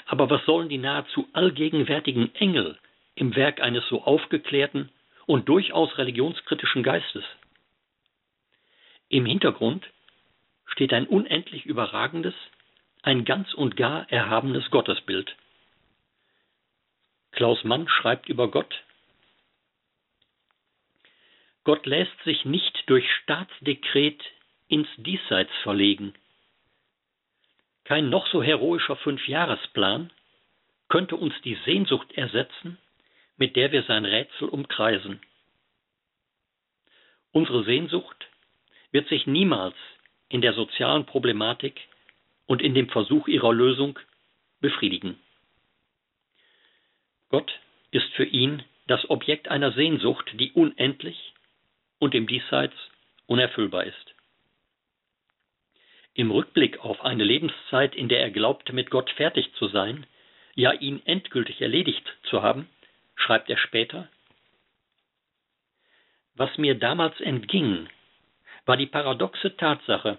Aber 0.04 0.28
was 0.28 0.44
sollen 0.44 0.68
die 0.68 0.78
nahezu 0.78 1.26
allgegenwärtigen 1.32 2.34
Engel 2.34 2.78
im 3.14 3.34
Werk 3.34 3.62
eines 3.62 3.88
so 3.88 4.02
aufgeklärten 4.02 4.90
und 5.26 5.48
durchaus 5.48 5.96
religionskritischen 5.98 6.82
Geistes? 6.82 7.24
Im 9.08 9.26
Hintergrund 9.26 9.86
steht 10.66 10.92
ein 10.92 11.06
unendlich 11.06 11.66
überragendes, 11.66 12.34
ein 13.02 13.24
ganz 13.24 13.52
und 13.54 13.76
gar 13.76 14.10
erhabenes 14.10 14.70
Gottesbild. 14.70 15.36
Klaus 17.32 17.62
Mann 17.64 17.88
schreibt 17.88 18.28
über 18.28 18.50
Gott 18.50 18.74
Gott 21.64 21.86
lässt 21.86 22.22
sich 22.24 22.44
nicht 22.44 22.84
durch 22.86 23.10
Staatsdekret 23.22 24.22
ins 24.68 24.88
Diesseits 24.98 25.52
verlegen. 25.62 26.14
Kein 27.84 28.10
noch 28.10 28.26
so 28.28 28.42
heroischer 28.42 28.96
Fünfjahresplan 28.96 30.10
könnte 30.88 31.16
uns 31.16 31.34
die 31.42 31.58
Sehnsucht 31.64 32.12
ersetzen, 32.12 32.78
mit 33.36 33.56
der 33.56 33.72
wir 33.72 33.82
sein 33.84 34.04
Rätsel 34.04 34.48
umkreisen. 34.48 35.20
Unsere 37.32 37.64
Sehnsucht 37.64 38.28
wird 38.92 39.08
sich 39.08 39.26
niemals 39.26 39.74
in 40.28 40.40
der 40.40 40.52
sozialen 40.52 41.04
Problematik 41.04 41.80
und 42.46 42.62
in 42.62 42.74
dem 42.74 42.88
Versuch 42.88 43.26
ihrer 43.26 43.52
Lösung 43.52 43.98
befriedigen. 44.60 45.18
Gott 47.28 47.58
ist 47.90 48.08
für 48.14 48.24
ihn 48.24 48.62
das 48.86 49.08
Objekt 49.10 49.48
einer 49.48 49.72
Sehnsucht, 49.72 50.30
die 50.34 50.52
unendlich 50.52 51.32
und 51.98 52.14
im 52.14 52.26
Diesseits 52.26 52.74
unerfüllbar 53.26 53.84
ist. 53.84 54.14
Im 56.14 56.30
Rückblick 56.30 56.78
auf 56.78 57.04
eine 57.04 57.24
Lebenszeit, 57.24 57.96
in 57.96 58.08
der 58.08 58.20
er 58.20 58.30
glaubte, 58.30 58.72
mit 58.72 58.90
Gott 58.90 59.10
fertig 59.10 59.52
zu 59.54 59.66
sein, 59.68 60.06
ja 60.54 60.72
ihn 60.72 61.02
endgültig 61.06 61.60
erledigt 61.60 62.04
zu 62.30 62.42
haben, 62.42 62.68
schreibt 63.16 63.50
er 63.50 63.58
später, 63.58 64.08
was 66.36 66.56
mir 66.58 66.74
damals 66.74 67.20
entging, 67.20 67.88
war 68.66 68.76
die 68.76 68.86
paradoxe 68.86 69.56
Tatsache, 69.56 70.18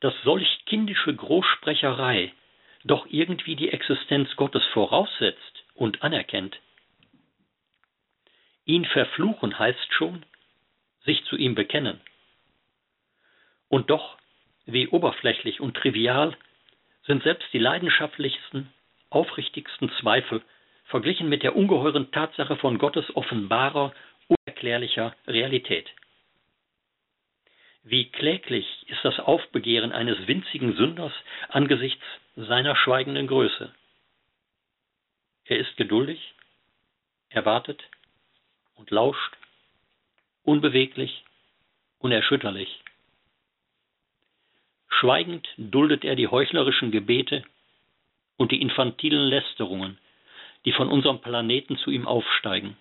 dass 0.00 0.14
solch 0.24 0.64
kindische 0.66 1.14
Großsprecherei 1.14 2.32
doch 2.84 3.06
irgendwie 3.08 3.56
die 3.56 3.70
Existenz 3.70 4.34
Gottes 4.36 4.64
voraussetzt 4.72 5.64
und 5.74 6.02
anerkennt. 6.02 6.58
Ihn 8.64 8.84
verfluchen 8.84 9.58
heißt 9.58 9.92
schon, 9.92 10.24
sich 11.04 11.24
zu 11.26 11.36
ihm 11.36 11.54
bekennen. 11.54 12.00
Und 13.68 13.90
doch, 13.90 14.18
wie 14.64 14.88
oberflächlich 14.88 15.60
und 15.60 15.76
trivial, 15.76 16.36
sind 17.04 17.22
selbst 17.22 17.52
die 17.52 17.58
leidenschaftlichsten, 17.58 18.72
aufrichtigsten 19.10 19.90
Zweifel 20.00 20.42
verglichen 20.86 21.28
mit 21.28 21.42
der 21.42 21.56
ungeheuren 21.56 22.10
Tatsache 22.12 22.56
von 22.56 22.78
Gottes 22.78 23.04
offenbarer, 23.16 23.92
unerklärlicher 24.28 25.14
Realität. 25.26 25.88
Wie 27.82 28.10
kläglich 28.10 28.66
ist 28.88 29.04
das 29.04 29.20
Aufbegehren 29.20 29.92
eines 29.92 30.26
winzigen 30.26 30.76
Sünders 30.76 31.12
angesichts 31.48 32.02
seiner 32.34 32.74
schweigenden 32.74 33.28
Größe. 33.28 33.72
Er 35.44 35.58
ist 35.58 35.76
geduldig, 35.76 36.34
er 37.28 37.44
wartet 37.44 37.82
und 38.74 38.90
lauscht, 38.90 39.36
unbeweglich, 40.42 41.24
unerschütterlich. 41.98 42.82
Schweigend 44.88 45.46
duldet 45.56 46.04
er 46.04 46.16
die 46.16 46.28
heuchlerischen 46.28 46.90
Gebete 46.90 47.44
und 48.36 48.50
die 48.50 48.60
infantilen 48.60 49.28
Lästerungen, 49.28 49.98
die 50.66 50.72
von 50.72 50.88
unserem 50.88 51.20
Planeten 51.20 51.78
zu 51.78 51.90
ihm 51.90 52.06
aufsteigen. 52.06 52.76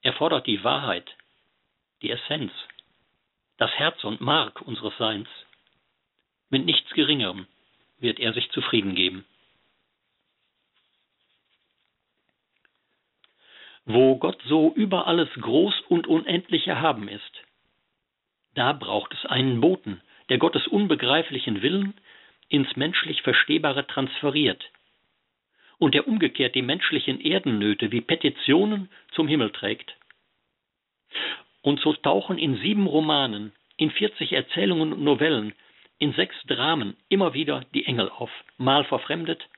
Er 0.00 0.14
fordert 0.14 0.46
die 0.46 0.64
Wahrheit, 0.64 1.14
die 2.00 2.10
Essenz, 2.10 2.50
das 3.58 3.70
Herz 3.72 4.02
und 4.02 4.20
Mark 4.22 4.62
unseres 4.62 4.96
Seins. 4.96 5.28
Mit 6.48 6.64
nichts 6.64 6.90
Geringerem 6.94 7.46
wird 7.98 8.18
er 8.18 8.32
sich 8.32 8.50
zufrieden 8.50 8.94
geben. 8.94 9.26
Wo 13.84 14.16
Gott 14.16 14.40
so 14.46 14.72
über 14.72 15.06
alles 15.06 15.28
groß 15.34 15.74
und 15.88 16.06
unendlich 16.06 16.66
erhaben 16.66 17.08
ist, 17.08 17.42
da 18.54 18.72
braucht 18.72 19.12
es 19.12 19.26
einen 19.26 19.60
Boten, 19.60 20.00
der 20.30 20.38
Gottes 20.38 20.66
unbegreiflichen 20.66 21.62
Willen 21.62 21.94
ins 22.48 22.74
menschlich 22.76 23.22
Verstehbare 23.22 23.86
transferiert 23.86 24.64
und 25.82 25.94
der 25.94 26.06
umgekehrt 26.06 26.54
die 26.54 26.62
menschlichen 26.62 27.20
Erdennöte 27.20 27.90
wie 27.90 28.02
Petitionen 28.02 28.88
zum 29.16 29.26
Himmel 29.26 29.50
trägt. 29.50 29.96
Und 31.60 31.80
so 31.80 31.92
tauchen 31.92 32.38
in 32.38 32.54
sieben 32.58 32.86
Romanen, 32.86 33.52
in 33.78 33.90
40 33.90 34.32
Erzählungen 34.32 34.92
und 34.92 35.02
Novellen, 35.02 35.54
in 35.98 36.12
sechs 36.12 36.36
Dramen 36.46 36.96
immer 37.08 37.34
wieder 37.34 37.64
die 37.74 37.84
Engel 37.84 38.10
auf, 38.10 38.30
mal 38.58 38.84
verfremdet, 38.84 39.48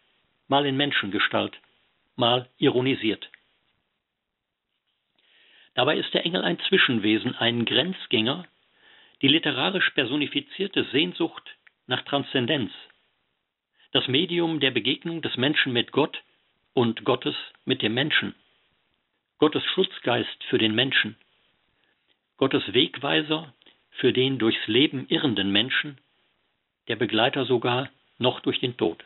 mal 0.48 0.64
in 0.64 0.78
Menschengestalt, 0.78 1.60
mal 2.16 2.48
ironisiert. 2.56 3.30
Dabei 5.74 5.98
ist 5.98 6.14
der 6.14 6.24
Engel 6.24 6.42
ein 6.42 6.58
Zwischenwesen, 6.60 7.34
ein 7.34 7.66
Grenzgänger, 7.66 8.46
die 9.20 9.28
literarisch 9.28 9.90
personifizierte 9.90 10.84
Sehnsucht 10.84 11.44
nach 11.86 12.00
Transzendenz, 12.00 12.72
das 13.94 14.08
Medium 14.08 14.58
der 14.58 14.72
Begegnung 14.72 15.22
des 15.22 15.36
Menschen 15.36 15.72
mit 15.72 15.92
Gott 15.92 16.20
und 16.72 17.04
Gottes 17.04 17.36
mit 17.64 17.80
dem 17.80 17.94
Menschen, 17.94 18.34
Gottes 19.38 19.64
Schutzgeist 19.66 20.42
für 20.50 20.58
den 20.58 20.74
Menschen, 20.74 21.16
Gottes 22.36 22.74
Wegweiser 22.74 23.54
für 23.92 24.12
den 24.12 24.40
durchs 24.40 24.66
Leben 24.66 25.06
irrenden 25.08 25.52
Menschen, 25.52 25.98
der 26.88 26.96
Begleiter 26.96 27.44
sogar 27.44 27.88
noch 28.18 28.40
durch 28.40 28.58
den 28.58 28.76
Tod. 28.76 29.04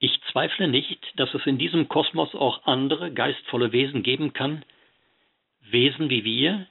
Ich 0.00 0.20
zweifle 0.32 0.66
nicht, 0.66 1.12
dass 1.14 1.32
es 1.32 1.46
in 1.46 1.58
diesem 1.58 1.88
Kosmos 1.88 2.34
auch 2.34 2.66
andere 2.66 3.12
geistvolle 3.12 3.70
Wesen 3.70 4.02
geben 4.02 4.32
kann, 4.32 4.64
Wesen 5.60 6.10
wie 6.10 6.24
wir, 6.24 6.66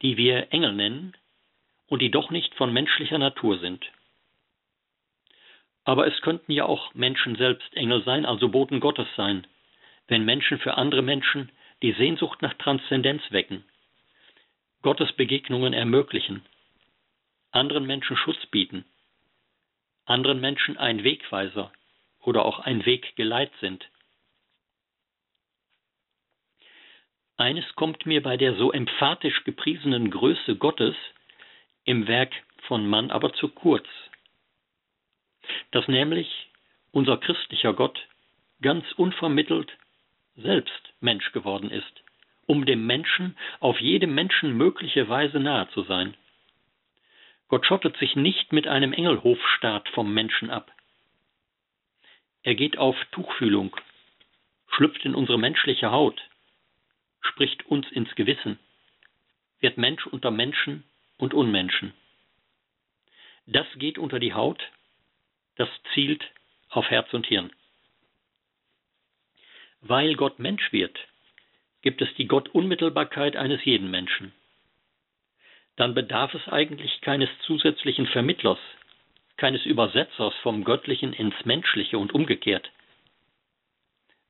die 0.00 0.16
wir 0.16 0.54
Engel 0.54 0.72
nennen 0.72 1.12
und 1.86 2.00
die 2.00 2.10
doch 2.10 2.30
nicht 2.30 2.54
von 2.54 2.72
menschlicher 2.72 3.18
Natur 3.18 3.58
sind. 3.58 3.84
Aber 5.84 6.06
es 6.06 6.20
könnten 6.22 6.52
ja 6.52 6.64
auch 6.64 6.94
Menschen 6.94 7.36
selbst 7.36 7.74
Engel 7.76 8.02
sein, 8.04 8.24
also 8.24 8.48
Boten 8.48 8.80
Gottes 8.80 9.08
sein, 9.16 9.46
wenn 10.08 10.24
Menschen 10.24 10.58
für 10.58 10.76
andere 10.76 11.02
Menschen 11.02 11.50
die 11.82 11.92
Sehnsucht 11.92 12.42
nach 12.42 12.54
Transzendenz 12.54 13.22
wecken, 13.30 13.64
Gottes 14.82 15.12
Begegnungen 15.12 15.72
ermöglichen, 15.72 16.44
anderen 17.50 17.86
Menschen 17.86 18.16
Schutz 18.16 18.46
bieten, 18.46 18.84
anderen 20.06 20.40
Menschen 20.40 20.76
ein 20.76 21.04
Wegweiser, 21.04 21.72
oder 22.26 22.44
auch 22.44 22.58
ein 22.60 22.84
Weggeleit 22.86 23.52
sind. 23.60 23.88
Eines 27.36 27.64
kommt 27.74 28.06
mir 28.06 28.22
bei 28.22 28.36
der 28.36 28.54
so 28.54 28.72
emphatisch 28.72 29.44
gepriesenen 29.44 30.10
Größe 30.10 30.56
Gottes 30.56 30.94
im 31.84 32.06
Werk 32.06 32.32
von 32.62 32.86
Mann 32.86 33.10
aber 33.10 33.32
zu 33.34 33.48
kurz, 33.48 33.86
dass 35.70 35.88
nämlich 35.88 36.48
unser 36.92 37.16
christlicher 37.18 37.74
Gott 37.74 37.98
ganz 38.62 38.84
unvermittelt 38.92 39.76
selbst 40.36 40.92
Mensch 41.00 41.32
geworden 41.32 41.70
ist, 41.70 42.02
um 42.46 42.66
dem 42.66 42.86
Menschen 42.86 43.36
auf 43.60 43.80
jede 43.80 44.06
menschenmögliche 44.06 45.08
Weise 45.08 45.40
nahe 45.40 45.68
zu 45.70 45.82
sein. 45.82 46.14
Gott 47.48 47.66
schottet 47.66 47.96
sich 47.98 48.16
nicht 48.16 48.52
mit 48.52 48.66
einem 48.66 48.92
Engelhofstaat 48.92 49.88
vom 49.90 50.12
Menschen 50.12 50.50
ab. 50.50 50.72
Er 52.42 52.54
geht 52.54 52.78
auf 52.78 52.96
Tuchfühlung, 53.12 53.76
schlüpft 54.68 55.04
in 55.04 55.14
unsere 55.14 55.38
menschliche 55.38 55.90
Haut, 55.90 56.20
spricht 57.20 57.66
uns 57.66 57.90
ins 57.90 58.14
Gewissen, 58.16 58.58
wird 59.60 59.78
Mensch 59.78 60.06
unter 60.06 60.30
Menschen 60.30 60.84
und 61.16 61.32
Unmenschen. 61.32 61.94
Das 63.46 63.66
geht 63.76 63.98
unter 63.98 64.18
die 64.18 64.34
Haut, 64.34 64.62
das 65.56 65.68
zielt 65.92 66.24
auf 66.68 66.90
Herz 66.90 67.12
und 67.12 67.26
Hirn. 67.26 67.52
Weil 69.80 70.14
Gott 70.14 70.38
Mensch 70.38 70.72
wird, 70.72 70.98
gibt 71.82 72.00
es 72.00 72.08
die 72.14 72.26
Gottunmittelbarkeit 72.26 73.36
eines 73.36 73.64
jeden 73.64 73.90
Menschen. 73.90 74.32
Dann 75.76 75.94
bedarf 75.94 76.32
es 76.34 76.48
eigentlich 76.48 77.00
keines 77.00 77.28
zusätzlichen 77.46 78.06
Vermittlers, 78.06 78.58
keines 79.36 79.64
Übersetzers 79.66 80.34
vom 80.42 80.64
Göttlichen 80.64 81.12
ins 81.12 81.34
Menschliche 81.44 81.98
und 81.98 82.14
umgekehrt. 82.14 82.70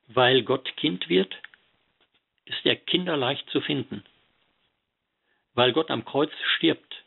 Weil 0.07 0.43
Gott 0.43 0.75
Kind 0.77 1.07
wird, 1.09 1.33
ist 2.45 2.65
er 2.65 2.75
kinderleicht 2.75 3.49
zu 3.49 3.61
finden. 3.61 4.03
Weil 5.53 5.71
Gott 5.71 5.89
am 5.89 6.03
Kreuz 6.03 6.31
stirbt, 6.57 7.03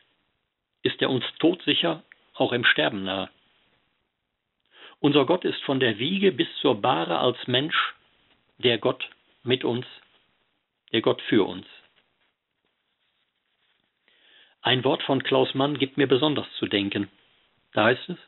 ist 0.82 1.02
er 1.02 1.10
uns 1.10 1.24
todsicher 1.38 2.02
auch 2.34 2.52
im 2.52 2.64
Sterben 2.64 3.04
nahe. 3.04 3.28
Unser 5.00 5.26
Gott 5.26 5.44
ist 5.44 5.62
von 5.62 5.78
der 5.78 5.98
Wiege 5.98 6.32
bis 6.32 6.48
zur 6.60 6.80
Bahre 6.80 7.18
als 7.18 7.38
Mensch 7.46 7.94
der 8.58 8.78
Gott 8.78 9.08
mit 9.44 9.64
uns, 9.64 9.86
der 10.92 11.02
Gott 11.02 11.22
für 11.22 11.46
uns. 11.46 11.66
Ein 14.60 14.82
Wort 14.84 15.02
von 15.04 15.22
Klaus 15.22 15.54
Mann 15.54 15.78
gibt 15.78 15.96
mir 15.96 16.08
besonders 16.08 16.46
zu 16.58 16.66
denken. 16.66 17.08
Da 17.72 17.84
heißt 17.84 18.08
es, 18.08 18.18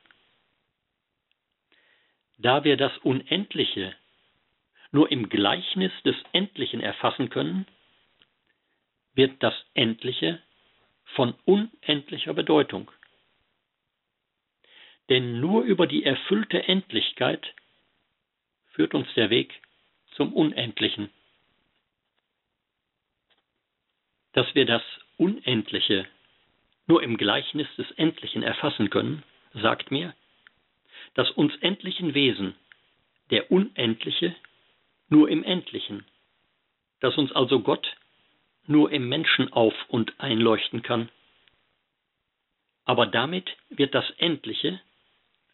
da 2.39 2.65
wir 2.65 2.77
das 2.77 2.97
Unendliche 2.99 3.95
nur 4.93 5.11
im 5.11 5.29
Gleichnis 5.29 5.93
des 6.05 6.17
Endlichen 6.33 6.81
erfassen 6.81 7.31
können, 7.31 7.67
wird 9.15 9.43
das 9.43 9.55
Endliche 9.75 10.41
von 11.15 11.35
unendlicher 11.45 12.33
Bedeutung. 12.33 12.91
Denn 15.11 15.41
nur 15.41 15.65
über 15.65 15.89
die 15.89 16.05
erfüllte 16.05 16.63
Endlichkeit 16.69 17.55
führt 18.69 18.95
uns 18.95 19.13
der 19.15 19.29
Weg 19.29 19.61
zum 20.13 20.33
Unendlichen. 20.33 21.11
Dass 24.33 24.55
wir 24.55 24.67
das 24.67 24.83
Unendliche 25.17 26.07
nur 26.87 27.03
im 27.03 27.17
Gleichnis 27.17 27.67
des 27.77 27.91
Endlichen 27.93 28.45
erfassen 28.45 28.89
können, 28.89 29.25
sagt 29.53 29.91
mir, 29.91 30.15
dass 31.15 31.29
uns 31.33 31.57
endlichen 31.57 32.15
Wesen 32.15 32.55
der 33.31 33.51
Unendliche 33.51 34.37
nur 35.09 35.29
im 35.29 35.43
Endlichen, 35.43 36.05
dass 37.01 37.19
uns 37.19 37.33
also 37.33 37.61
Gott 37.61 37.97
nur 38.69 38.93
im 38.93 39.09
Menschen 39.09 39.53
auf 39.53 39.75
und 39.89 40.21
einleuchten 40.21 40.83
kann. 40.83 41.09
Aber 42.85 43.07
damit 43.07 43.57
wird 43.71 43.95
das 43.95 44.09
Endliche 44.19 44.81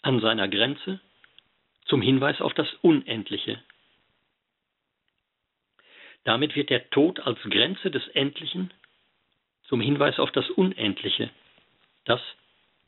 an 0.06 0.20
seiner 0.20 0.46
Grenze 0.46 1.00
zum 1.86 2.00
Hinweis 2.00 2.40
auf 2.40 2.54
das 2.54 2.72
Unendliche. 2.74 3.60
Damit 6.22 6.54
wird 6.54 6.70
der 6.70 6.90
Tod 6.90 7.18
als 7.20 7.40
Grenze 7.42 7.90
des 7.90 8.06
Endlichen 8.08 8.72
zum 9.64 9.80
Hinweis 9.80 10.20
auf 10.20 10.30
das 10.30 10.48
Unendliche, 10.50 11.30
das, 12.04 12.20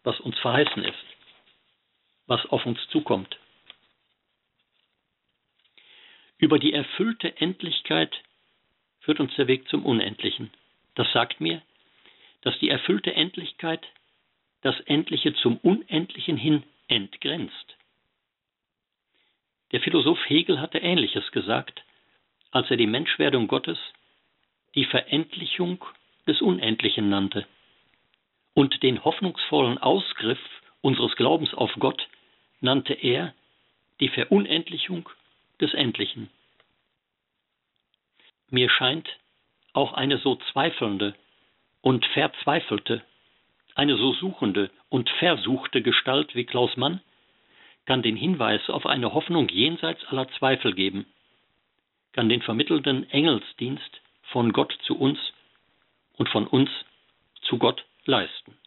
was 0.04 0.20
uns 0.20 0.38
verheißen 0.38 0.85
ist, 0.85 1.04
was 2.28 2.46
auf 2.46 2.64
uns 2.66 2.78
zukommt. 2.90 3.37
Über 6.38 6.61
die 6.61 6.72
erfüllte 6.72 7.37
Endlichkeit 7.37 8.14
führt 9.00 9.18
uns 9.18 9.35
der 9.35 9.48
Weg 9.48 9.68
zum 9.68 9.85
Unendlichen. 9.85 10.52
Das 10.94 11.11
sagt 11.12 11.40
mir, 11.40 11.62
dass 12.42 12.57
die 12.61 12.68
erfüllte 12.68 13.12
Endlichkeit 13.12 13.85
das 14.61 14.78
Endliche 14.83 15.35
zum 15.35 15.57
Unendlichen 15.59 16.37
hin 16.37 16.62
entgrenzt. 16.88 17.77
Der 19.72 19.81
Philosoph 19.81 20.18
Hegel 20.29 20.61
hatte 20.61 20.79
Ähnliches 20.79 21.31
gesagt, 21.33 21.85
als 22.51 22.70
er 22.70 22.77
die 22.77 22.87
Menschwerdung 22.87 23.46
Gottes 23.48 23.79
die 24.74 24.87
Verendlichung 24.87 25.85
des 26.27 26.40
Unendlichen 26.40 27.09
nannte 27.09 27.46
und 28.55 28.83
den 28.83 29.05
hoffnungsvollen 29.05 29.79
Ausgriff 29.79 30.38
unseres 30.81 31.14
Glaubens 31.16 31.55
auf 31.55 31.72
Gott 31.79 32.09
nannte 32.61 32.94
er 32.94 33.35
die 34.01 34.09
Verunendlichung 34.09 35.09
des 35.61 35.74
Endlichen. 35.74 36.31
Mir 38.51 38.70
scheint 38.70 39.09
auch 39.72 39.92
eine 39.92 40.18
so 40.18 40.37
zweifelnde 40.53 41.14
und 41.83 42.05
verzweifelte 42.07 43.05
eine 43.78 43.96
so 43.96 44.12
suchende 44.12 44.70
und 44.88 45.08
versuchte 45.20 45.82
Gestalt 45.82 46.34
wie 46.34 46.44
Klaus 46.44 46.76
Mann 46.76 47.00
kann 47.86 48.02
den 48.02 48.16
Hinweis 48.16 48.68
auf 48.68 48.84
eine 48.86 49.14
Hoffnung 49.14 49.48
jenseits 49.48 50.04
aller 50.08 50.28
Zweifel 50.32 50.74
geben, 50.74 51.06
kann 52.12 52.28
den 52.28 52.42
vermittelnden 52.42 53.08
Engelsdienst 53.08 54.02
von 54.32 54.52
Gott 54.52 54.76
zu 54.82 54.98
uns 54.98 55.18
und 56.16 56.28
von 56.28 56.46
uns 56.48 56.68
zu 57.42 57.56
Gott 57.58 57.84
leisten. 58.04 58.58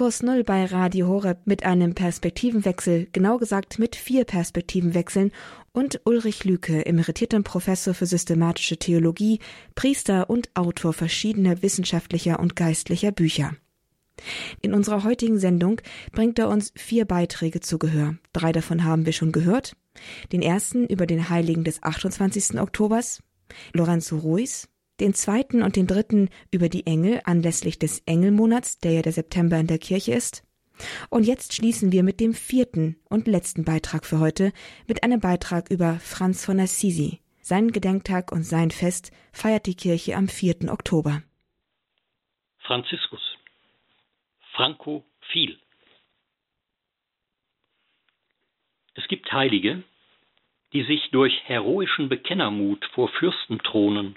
Kurs 0.00 0.22
Null 0.22 0.44
bei 0.44 0.64
Radio 0.64 1.08
Horeb 1.08 1.40
mit 1.44 1.66
einem 1.66 1.94
Perspektivenwechsel, 1.94 3.08
genau 3.12 3.36
gesagt 3.36 3.78
mit 3.78 3.96
vier 3.96 4.24
Perspektivenwechseln 4.24 5.30
und 5.72 6.00
Ulrich 6.06 6.44
Lüke, 6.44 6.86
emeritiertem 6.86 7.44
Professor 7.44 7.92
für 7.92 8.06
systematische 8.06 8.78
Theologie, 8.78 9.40
Priester 9.74 10.30
und 10.30 10.48
Autor 10.56 10.94
verschiedener 10.94 11.60
wissenschaftlicher 11.60 12.40
und 12.40 12.56
geistlicher 12.56 13.12
Bücher. 13.12 13.54
In 14.62 14.72
unserer 14.72 15.04
heutigen 15.04 15.38
Sendung 15.38 15.82
bringt 16.12 16.38
er 16.38 16.48
uns 16.48 16.72
vier 16.76 17.04
Beiträge 17.04 17.60
zu 17.60 17.78
Gehör. 17.78 18.14
Drei 18.32 18.52
davon 18.52 18.84
haben 18.84 19.04
wir 19.04 19.12
schon 19.12 19.32
gehört. 19.32 19.76
Den 20.32 20.40
ersten 20.40 20.86
über 20.86 21.04
den 21.04 21.28
Heiligen 21.28 21.62
des 21.62 21.82
28. 21.82 22.58
Oktobers, 22.58 23.22
Lorenzo 23.74 24.16
Ruiz, 24.16 24.66
den 25.00 25.14
zweiten 25.14 25.62
und 25.62 25.76
den 25.76 25.86
dritten 25.86 26.28
über 26.50 26.68
die 26.68 26.86
Engel 26.86 27.20
anlässlich 27.24 27.78
des 27.78 28.00
Engelmonats, 28.06 28.78
der 28.78 28.92
ja 28.92 29.02
der 29.02 29.12
September 29.12 29.58
in 29.58 29.66
der 29.66 29.78
Kirche 29.78 30.12
ist. 30.12 30.44
Und 31.10 31.26
jetzt 31.26 31.54
schließen 31.54 31.92
wir 31.92 32.02
mit 32.02 32.20
dem 32.20 32.34
vierten 32.34 32.96
und 33.08 33.26
letzten 33.26 33.64
Beitrag 33.64 34.06
für 34.06 34.18
heute 34.18 34.52
mit 34.86 35.02
einem 35.02 35.20
Beitrag 35.20 35.70
über 35.70 35.98
Franz 36.00 36.44
von 36.44 36.58
Assisi. 36.60 37.20
Sein 37.40 37.72
Gedenktag 37.72 38.32
und 38.32 38.44
sein 38.44 38.70
Fest 38.70 39.12
feiert 39.32 39.66
die 39.66 39.74
Kirche 39.74 40.16
am 40.16 40.28
4. 40.28 40.70
Oktober. 40.70 41.22
Franziskus. 42.58 43.20
Franco 44.52 45.04
viel. 45.32 45.58
Es 48.94 49.06
gibt 49.08 49.32
Heilige, 49.32 49.82
die 50.72 50.84
sich 50.84 51.10
durch 51.10 51.32
heroischen 51.44 52.08
Bekennermut 52.08 52.84
vor 52.94 53.08
Fürstenthronen 53.08 54.16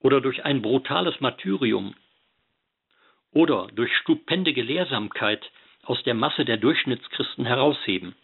oder 0.00 0.20
durch 0.20 0.44
ein 0.44 0.62
brutales 0.62 1.20
Martyrium 1.20 1.94
oder 3.32 3.68
durch 3.68 3.94
stupende 3.96 4.52
Gelehrsamkeit 4.52 5.50
aus 5.82 6.02
der 6.04 6.14
Masse 6.14 6.44
der 6.44 6.56
Durchschnittschristen 6.56 7.44
herausheben. 7.46 8.14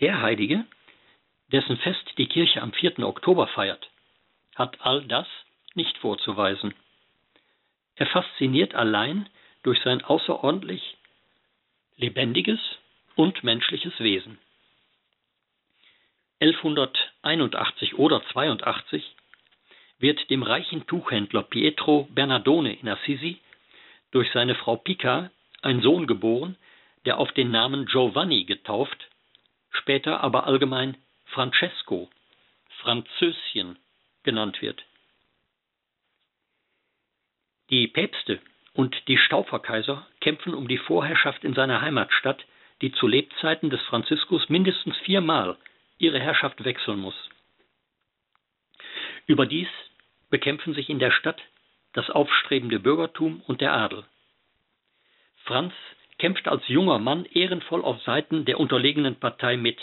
Der 0.00 0.22
Heilige, 0.22 0.64
dessen 1.50 1.78
Fest 1.78 2.12
die 2.18 2.26
Kirche 2.26 2.62
am 2.62 2.72
4. 2.72 3.00
Oktober 3.00 3.48
feiert, 3.48 3.90
hat 4.54 4.80
all 4.80 5.04
das 5.04 5.26
nicht 5.74 5.96
vorzuweisen. 5.98 6.74
Er 7.96 8.06
fasziniert 8.06 8.74
allein 8.74 9.28
durch 9.62 9.80
sein 9.82 10.04
außerordentlich 10.04 10.96
lebendiges 11.96 12.60
und 13.16 13.42
menschliches 13.42 13.98
Wesen. 13.98 14.38
1181 16.40 17.98
oder 17.98 18.24
82 18.32 19.16
wird 19.98 20.30
dem 20.30 20.42
reichen 20.42 20.86
Tuchhändler 20.86 21.42
Pietro 21.42 22.08
Bernardone 22.10 22.74
in 22.74 22.88
Assisi 22.88 23.38
durch 24.10 24.30
seine 24.32 24.54
Frau 24.54 24.76
Pica 24.76 25.30
ein 25.62 25.82
Sohn 25.82 26.06
geboren, 26.06 26.56
der 27.04 27.18
auf 27.18 27.32
den 27.32 27.50
Namen 27.50 27.86
Giovanni 27.86 28.44
getauft, 28.44 29.08
später 29.70 30.20
aber 30.20 30.46
allgemein 30.46 30.96
Francesco, 31.26 32.08
Französchen 32.80 33.78
genannt 34.22 34.62
wird. 34.62 34.82
Die 37.70 37.88
Päpste 37.88 38.40
und 38.72 38.96
die 39.08 39.18
Stauferkaiser 39.18 40.06
kämpfen 40.20 40.54
um 40.54 40.68
die 40.68 40.78
Vorherrschaft 40.78 41.44
in 41.44 41.54
seiner 41.54 41.82
Heimatstadt, 41.82 42.44
die 42.80 42.92
zu 42.92 43.06
Lebzeiten 43.06 43.70
des 43.70 43.82
Franziskus 43.82 44.48
mindestens 44.48 44.96
viermal 44.98 45.58
ihre 45.98 46.20
Herrschaft 46.20 46.64
wechseln 46.64 47.00
muss. 47.00 47.28
Überdies 49.26 49.68
bekämpfen 50.30 50.74
sich 50.74 50.88
in 50.88 50.98
der 50.98 51.10
Stadt 51.10 51.40
das 51.92 52.10
aufstrebende 52.10 52.80
Bürgertum 52.80 53.42
und 53.46 53.60
der 53.60 53.72
Adel. 53.72 54.04
Franz 55.44 55.72
kämpft 56.18 56.48
als 56.48 56.66
junger 56.68 56.98
Mann 56.98 57.24
ehrenvoll 57.24 57.82
auf 57.82 58.02
Seiten 58.02 58.44
der 58.44 58.60
unterlegenen 58.60 59.16
Partei 59.16 59.56
mit, 59.56 59.78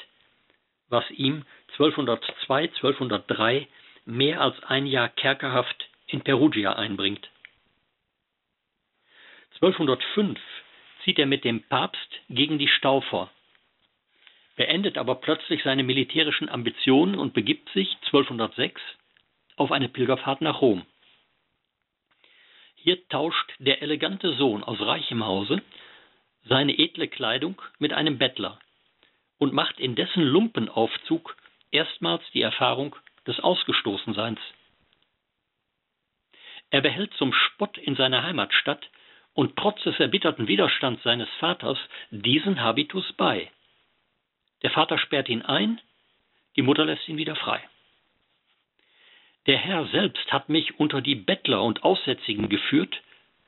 was 0.89 1.09
ihm 1.11 1.45
1202, 1.71 2.63
1203 2.63 3.67
mehr 4.05 4.41
als 4.41 4.61
ein 4.63 4.85
Jahr 4.85 5.09
Kerkerhaft 5.09 5.89
in 6.07 6.21
Perugia 6.21 6.73
einbringt. 6.73 7.29
1205 9.55 10.39
zieht 11.03 11.17
er 11.17 11.25
mit 11.25 11.43
dem 11.43 11.63
Papst 11.63 12.09
gegen 12.29 12.59
die 12.59 12.67
Staufer. 12.67 13.31
beendet 14.57 14.97
aber 14.97 15.15
plötzlich 15.15 15.63
seine 15.63 15.83
militärischen 15.83 16.47
Ambitionen 16.47 17.15
und 17.15 17.33
begibt 17.33 17.69
sich 17.71 17.93
1206 18.05 18.79
auf 19.55 19.71
eine 19.71 19.89
Pilgerfahrt 19.89 20.41
nach 20.41 20.61
Rom. 20.61 20.85
Hier 22.75 23.07
tauscht 23.07 23.53
der 23.59 23.81
elegante 23.81 24.35
Sohn 24.35 24.63
aus 24.63 24.79
reichem 24.79 25.25
Hause 25.25 25.61
seine 26.43 26.77
edle 26.77 27.07
Kleidung 27.07 27.61
mit 27.79 27.93
einem 27.93 28.17
Bettler 28.17 28.59
und 29.39 29.53
macht 29.53 29.79
in 29.79 29.95
dessen 29.95 30.23
Lumpenaufzug 30.23 31.35
erstmals 31.71 32.23
die 32.33 32.41
Erfahrung 32.41 32.95
des 33.25 33.39
Ausgestoßenseins. 33.39 34.39
Er 36.69 36.81
behält 36.81 37.13
zum 37.15 37.33
Spott 37.33 37.77
in 37.77 37.95
seiner 37.95 38.23
Heimatstadt 38.23 38.89
und 39.33 39.55
trotz 39.55 39.81
des 39.83 39.99
erbitterten 39.99 40.47
Widerstands 40.47 41.03
seines 41.03 41.29
Vaters 41.39 41.77
diesen 42.11 42.61
Habitus 42.61 43.11
bei. 43.13 43.51
Der 44.61 44.71
Vater 44.71 44.97
sperrt 44.97 45.29
ihn 45.29 45.41
ein, 45.41 45.81
die 46.55 46.61
Mutter 46.61 46.85
lässt 46.85 47.07
ihn 47.09 47.17
wieder 47.17 47.35
frei. 47.35 47.61
Der 49.47 49.57
Herr 49.57 49.85
selbst 49.87 50.31
hat 50.31 50.49
mich 50.49 50.79
unter 50.79 51.01
die 51.01 51.15
Bettler 51.15 51.61
und 51.63 51.83
Aussätzigen 51.83 52.49
geführt, 52.49 53.01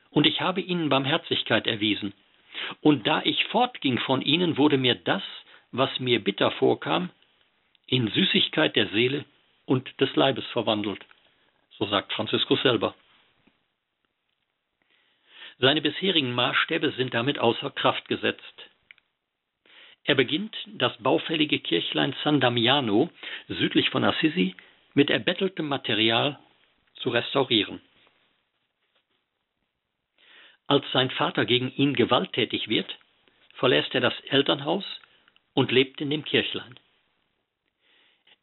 und 0.09 0.25
ich 0.25 0.41
habe 0.41 0.61
ihnen 0.61 0.89
Barmherzigkeit 0.89 1.67
erwiesen. 1.67 2.13
Und 2.81 3.05
da 3.05 3.21
ich 3.23 3.45
fortging 3.45 3.99
von 3.99 4.21
ihnen, 4.21 4.57
wurde 4.57 4.77
mir 4.77 4.95
das, 4.95 5.23
was 5.71 5.99
mir 5.99 6.23
bitter 6.23 6.51
vorkam, 6.51 7.09
in 7.87 8.07
Süßigkeit 8.09 8.75
der 8.75 8.87
Seele 8.89 9.25
und 9.65 9.99
des 9.99 10.15
Leibes 10.15 10.45
verwandelt. 10.47 11.03
So 11.77 11.85
sagt 11.85 12.13
Franziskus 12.13 12.61
selber. 12.63 12.95
Seine 15.59 15.81
bisherigen 15.81 16.33
Maßstäbe 16.33 16.91
sind 16.91 17.13
damit 17.13 17.39
außer 17.39 17.71
Kraft 17.71 18.07
gesetzt. 18.07 18.69
Er 20.03 20.15
beginnt, 20.15 20.55
das 20.65 20.95
baufällige 20.97 21.59
Kirchlein 21.59 22.15
San 22.23 22.39
Damiano 22.39 23.09
südlich 23.47 23.89
von 23.89 24.03
Assisi 24.03 24.55
mit 24.97 25.11
erbetteltem 25.11 25.67
Material 25.67 26.39
zu 26.95 27.11
restaurieren. 27.11 27.79
Als 30.65 30.91
sein 30.91 31.11
Vater 31.11 31.45
gegen 31.45 31.71
ihn 31.71 31.93
gewalttätig 31.93 32.67
wird, 32.67 32.97
verlässt 33.53 33.93
er 33.93 34.01
das 34.01 34.19
Elternhaus 34.21 34.83
und 35.53 35.71
lebt 35.71 36.01
in 36.01 36.09
dem 36.09 36.25
Kirchlein. 36.25 36.79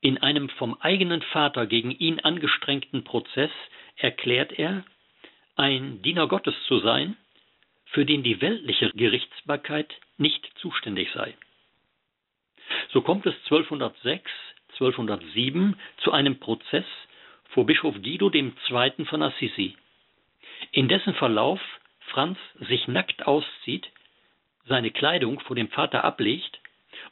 In 0.00 0.18
einem 0.18 0.48
vom 0.48 0.80
eigenen 0.80 1.22
Vater 1.22 1.66
gegen 1.66 1.90
ihn 1.90 2.20
angestrengten 2.20 3.02
Prozess 3.02 3.50
erklärt 3.96 4.52
er, 4.52 4.84
ein 5.56 6.02
Diener 6.02 6.28
Gottes 6.28 6.54
zu 6.68 6.78
sein, 6.78 7.16
für 7.86 8.06
den 8.06 8.22
die 8.22 8.40
weltliche 8.40 8.90
Gerichtsbarkeit 8.90 9.92
nicht 10.18 10.48
zuständig 10.60 11.10
sei. 11.14 11.36
So 12.92 13.02
kommt 13.02 13.26
es 13.26 13.34
1206, 13.50 14.30
1207 14.74 15.76
zu 15.98 16.12
einem 16.12 16.38
Prozess 16.38 16.84
vor 17.50 17.66
Bischof 17.66 17.94
Guido 18.02 18.30
II. 18.32 18.52
von 19.06 19.22
Assisi, 19.22 19.76
in 20.72 20.88
dessen 20.88 21.14
Verlauf 21.14 21.60
Franz 22.10 22.38
sich 22.68 22.86
nackt 22.88 23.26
auszieht, 23.26 23.88
seine 24.66 24.90
Kleidung 24.90 25.40
vor 25.40 25.56
dem 25.56 25.68
Vater 25.68 26.04
ablegt 26.04 26.60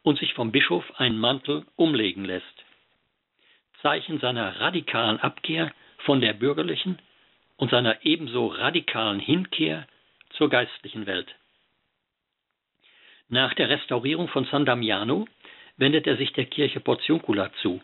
und 0.03 0.19
sich 0.19 0.35
vom 0.35 0.53
Bischof 0.53 0.85
einen 0.99 1.19
Mantel 1.19 1.65
umlegen 1.77 2.25
lässt. 2.25 2.65
Zeichen 3.83 4.21
seiner 4.21 4.61
radikalen 4.61 5.19
Abkehr 5.19 5.73
von 5.99 6.21
der 6.21 6.33
bürgerlichen 6.33 6.99
und 7.57 7.71
seiner 7.71 8.05
ebenso 8.05 8.47
radikalen 8.47 9.21
Hinkehr 9.21 9.87
zur 10.31 10.49
geistlichen 10.49 11.07
Welt. 11.07 11.35
Nach 13.29 13.55
der 13.55 13.69
Restaurierung 13.71 14.29
von 14.29 14.45
San 14.47 14.65
Damiano 14.65 15.27
wendet 15.77 16.07
er 16.07 16.17
sich 16.17 16.33
der 16.33 16.47
Kirche 16.47 16.81
Portiuncula 16.81 17.53
zu, 17.63 17.81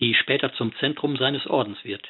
die 0.00 0.14
später 0.14 0.52
zum 0.54 0.74
Zentrum 0.76 1.16
seines 1.16 1.46
Ordens 1.46 1.84
wird. 1.84 2.08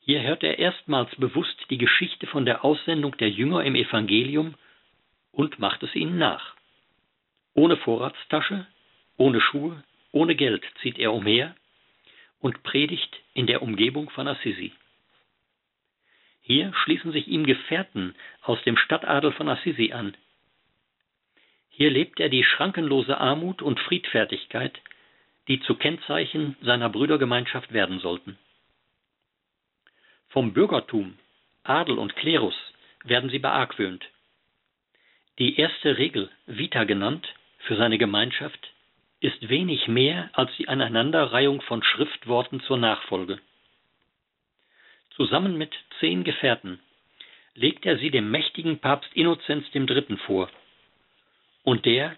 Hier 0.00 0.22
hört 0.22 0.42
er 0.42 0.58
erstmals 0.58 1.14
bewusst 1.16 1.56
die 1.70 1.78
Geschichte 1.78 2.26
von 2.26 2.44
der 2.44 2.64
Aussendung 2.64 3.16
der 3.16 3.30
Jünger 3.30 3.64
im 3.64 3.74
Evangelium 3.74 4.54
und 5.32 5.58
macht 5.58 5.82
es 5.82 5.94
ihnen 5.94 6.18
nach. 6.18 6.54
Ohne 7.54 7.76
Vorratstasche, 7.78 8.66
ohne 9.16 9.40
Schuhe, 9.40 9.82
ohne 10.12 10.34
Geld 10.34 10.64
zieht 10.82 10.98
er 10.98 11.12
umher 11.12 11.54
und 12.40 12.62
predigt 12.62 13.16
in 13.32 13.46
der 13.46 13.62
Umgebung 13.62 14.10
von 14.10 14.28
Assisi. 14.28 14.72
Hier 16.42 16.74
schließen 16.74 17.10
sich 17.12 17.26
ihm 17.26 17.46
Gefährten 17.46 18.14
aus 18.42 18.62
dem 18.64 18.76
Stadtadel 18.76 19.32
von 19.32 19.48
Assisi 19.48 19.92
an. 19.92 20.14
Hier 21.76 21.90
lebt 21.90 22.20
er 22.20 22.28
die 22.28 22.44
schrankenlose 22.44 23.18
Armut 23.18 23.60
und 23.60 23.80
Friedfertigkeit, 23.80 24.80
die 25.48 25.60
zu 25.60 25.74
Kennzeichen 25.74 26.56
seiner 26.62 26.88
Brüdergemeinschaft 26.88 27.72
werden 27.72 27.98
sollten. 27.98 28.38
Vom 30.28 30.52
Bürgertum, 30.52 31.18
Adel 31.64 31.98
und 31.98 32.14
Klerus 32.14 32.54
werden 33.02 33.28
sie 33.28 33.40
beargwöhnt. 33.40 34.04
Die 35.40 35.58
erste 35.58 35.98
Regel, 35.98 36.30
Vita 36.46 36.84
genannt, 36.84 37.26
für 37.58 37.76
seine 37.76 37.98
Gemeinschaft 37.98 38.72
ist 39.18 39.48
wenig 39.48 39.88
mehr 39.88 40.30
als 40.32 40.54
die 40.56 40.68
Aneinanderreihung 40.68 41.60
von 41.62 41.82
Schriftworten 41.82 42.60
zur 42.60 42.78
Nachfolge. 42.78 43.40
Zusammen 45.16 45.58
mit 45.58 45.72
zehn 45.98 46.22
Gefährten 46.22 46.78
legt 47.54 47.84
er 47.84 47.98
sie 47.98 48.10
dem 48.10 48.30
mächtigen 48.30 48.78
Papst 48.78 49.10
Innozenz 49.14 49.66
III. 49.74 50.16
vor, 50.26 50.48
und 51.64 51.84
der 51.86 52.16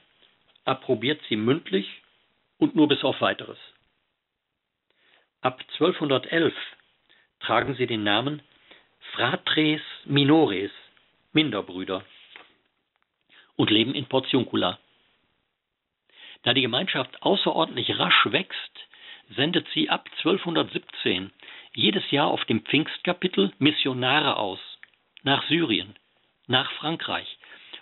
approbiert 0.65 1.21
sie 1.29 1.37
mündlich 1.37 2.03
und 2.59 2.77
nur 2.77 2.89
bis 2.89 3.03
auf 3.05 3.21
weiteres. 3.21 3.59
Ab 5.41 5.61
1211 5.73 6.55
tragen 7.41 7.75
sie 7.77 7.87
den 7.87 8.03
Namen 8.03 8.43
Fratres 9.13 9.81
Minores, 10.05 10.73
Minderbrüder, 11.33 12.05
und 13.55 13.71
leben 13.71 13.95
in 13.95 14.07
Portiuncula. 14.07 14.79
Da 16.43 16.53
die 16.53 16.63
Gemeinschaft 16.63 17.23
außerordentlich 17.23 17.99
rasch 17.99 18.27
wächst, 18.27 18.87
sendet 19.31 19.67
sie 19.75 19.89
ab 19.89 20.09
1217 20.19 21.33
jedes 21.73 22.11
Jahr 22.11 22.29
auf 22.29 22.45
dem 22.45 22.65
Pfingstkapitel 22.65 23.53
Missionare 23.59 24.37
aus, 24.37 24.61
nach 25.23 25.47
Syrien, 25.49 25.95
nach 26.47 26.71
Frankreich 26.73 27.39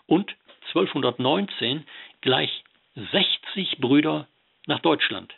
und 0.06 0.34
1219 0.74 1.86
gleich 2.20 2.64
60 3.12 3.78
Brüder 3.78 4.26
nach 4.66 4.80
Deutschland. 4.80 5.32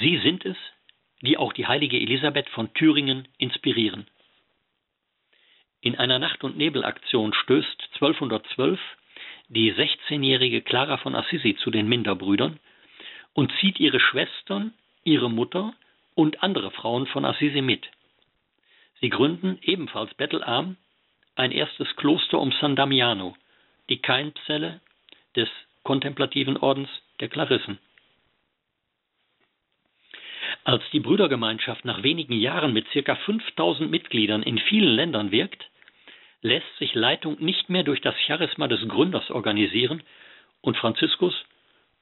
Sie 0.00 0.18
sind 0.18 0.46
es, 0.46 0.56
die 1.20 1.36
auch 1.36 1.52
die 1.52 1.66
heilige 1.66 1.98
Elisabeth 1.98 2.48
von 2.48 2.72
Thüringen 2.72 3.28
inspirieren. 3.36 4.06
In 5.82 5.96
einer 5.96 6.18
Nacht- 6.18 6.44
und 6.44 6.56
Nebelaktion 6.56 7.34
stößt 7.34 7.90
1212 7.94 8.80
die 9.48 9.72
16-jährige 9.74 10.62
Clara 10.62 10.96
von 10.98 11.14
Assisi 11.14 11.56
zu 11.56 11.70
den 11.70 11.88
Minderbrüdern 11.88 12.60
und 13.34 13.52
zieht 13.60 13.80
ihre 13.80 14.00
Schwestern, 14.00 14.72
ihre 15.04 15.30
Mutter 15.30 15.74
und 16.14 16.42
andere 16.42 16.70
Frauen 16.70 17.06
von 17.06 17.24
Assisi 17.24 17.60
mit. 17.60 17.90
Sie 19.00 19.08
gründen, 19.08 19.58
ebenfalls 19.62 20.14
bettelarm, 20.14 20.76
ein 21.36 21.52
erstes 21.52 21.94
Kloster 21.96 22.38
um 22.38 22.52
San 22.60 22.76
Damiano, 22.76 23.36
die 23.88 24.00
Keimzelle 24.00 24.80
des 25.36 25.48
kontemplativen 25.82 26.56
Ordens 26.56 26.88
der 27.20 27.28
Klarissen. 27.28 27.78
Als 30.64 30.82
die 30.92 31.00
Brüdergemeinschaft 31.00 31.84
nach 31.84 32.02
wenigen 32.02 32.34
Jahren 32.34 32.72
mit 32.72 32.86
ca. 32.90 33.14
5000 33.14 33.90
Mitgliedern 33.90 34.42
in 34.42 34.58
vielen 34.58 34.94
Ländern 34.94 35.30
wirkt, 35.30 35.70
lässt 36.42 36.76
sich 36.78 36.94
Leitung 36.94 37.36
nicht 37.40 37.68
mehr 37.70 37.82
durch 37.82 38.00
das 38.00 38.14
Charisma 38.26 38.68
des 38.68 38.86
Gründers 38.88 39.30
organisieren 39.30 40.02
und 40.60 40.76
Franziskus 40.76 41.34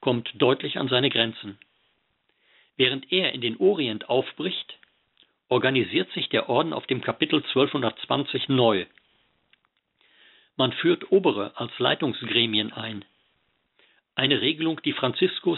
kommt 0.01 0.29
deutlich 0.35 0.77
an 0.77 0.87
seine 0.87 1.09
Grenzen. 1.09 1.57
Während 2.77 3.11
er 3.11 3.33
in 3.33 3.41
den 3.41 3.57
Orient 3.57 4.09
aufbricht, 4.09 4.77
organisiert 5.49 6.09
sich 6.11 6.29
der 6.29 6.47
Orden 6.49 6.73
auf 6.73 6.87
dem 6.87 7.01
Kapitel 7.01 7.37
1220 7.37 8.49
neu. 8.49 8.85
Man 10.59 10.73
führt 10.73 11.09
Obere 11.13 11.53
als 11.55 11.71
Leitungsgremien 11.79 12.73
ein. 12.73 13.05
Eine 14.13 14.41
Regelung, 14.41 14.81
die 14.83 14.91
Franziskus, 14.91 15.57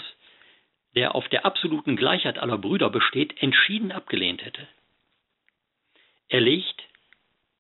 der 0.94 1.16
auf 1.16 1.28
der 1.30 1.44
absoluten 1.44 1.96
Gleichheit 1.96 2.38
aller 2.38 2.60
Brüder 2.60 2.92
besteht, 2.92 3.42
entschieden 3.42 3.92
abgelehnt 3.92 4.46
hätte. 4.46 4.68
Er 6.30 6.42
legt, 6.42 6.84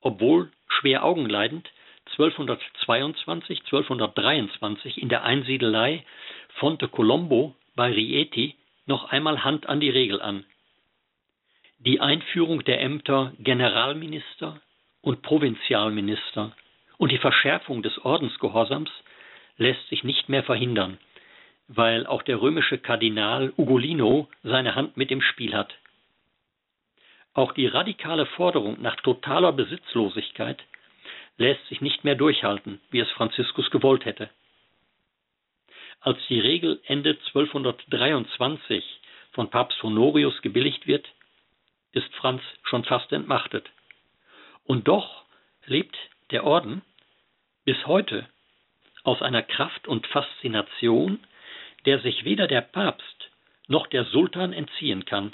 obwohl 0.01 0.51
schwer 0.67 1.03
augenleidend, 1.03 1.67
1222, 2.11 3.61
1223 3.61 5.01
in 5.01 5.09
der 5.09 5.23
Einsiedelei 5.23 6.05
Fonte 6.59 6.89
Colombo 6.89 7.55
bei 7.73 7.91
Rieti 7.91 8.53
noch 8.85 9.05
einmal 9.05 9.43
Hand 9.43 9.67
an 9.67 9.79
die 9.79 9.89
Regel 9.89 10.21
an. 10.21 10.45
Die 11.79 12.01
Einführung 12.01 12.63
der 12.65 12.81
Ämter 12.81 13.33
Generalminister 13.39 14.61
und 15.01 15.23
Provinzialminister 15.23 16.55
und 17.01 17.11
die 17.11 17.17
Verschärfung 17.17 17.81
des 17.81 17.97
Ordensgehorsams 18.05 18.91
lässt 19.57 19.87
sich 19.89 20.03
nicht 20.03 20.29
mehr 20.29 20.43
verhindern, 20.43 20.99
weil 21.67 22.05
auch 22.05 22.21
der 22.21 22.39
römische 22.39 22.77
Kardinal 22.77 23.51
Ugolino 23.57 24.29
seine 24.43 24.75
Hand 24.75 24.97
mit 24.97 25.09
im 25.09 25.23
Spiel 25.23 25.55
hat. 25.55 25.73
Auch 27.33 27.53
die 27.53 27.65
radikale 27.65 28.27
Forderung 28.27 28.79
nach 28.83 28.97
totaler 28.97 29.51
Besitzlosigkeit 29.51 30.63
lässt 31.37 31.65
sich 31.69 31.81
nicht 31.81 32.03
mehr 32.03 32.13
durchhalten, 32.13 32.79
wie 32.91 32.99
es 32.99 33.09
Franziskus 33.09 33.71
gewollt 33.71 34.05
hätte. 34.05 34.29
Als 36.01 36.19
die 36.29 36.39
Regel 36.39 36.81
Ende 36.85 37.17
1223 37.33 39.01
von 39.31 39.49
Papst 39.49 39.81
Honorius 39.81 40.39
gebilligt 40.43 40.85
wird, 40.85 41.09
ist 41.93 42.13
Franz 42.13 42.43
schon 42.61 42.83
fast 42.83 43.11
entmachtet. 43.11 43.67
Und 44.65 44.87
doch 44.87 45.23
lebt 45.65 45.97
der 46.29 46.43
Orden 46.43 46.83
bis 47.65 47.85
heute 47.85 48.27
aus 49.03 49.21
einer 49.21 49.43
Kraft 49.43 49.87
und 49.87 50.07
Faszination, 50.07 51.19
der 51.85 51.99
sich 51.99 52.23
weder 52.23 52.47
der 52.47 52.61
Papst 52.61 53.31
noch 53.67 53.87
der 53.87 54.05
Sultan 54.05 54.53
entziehen 54.53 55.05
kann. 55.05 55.33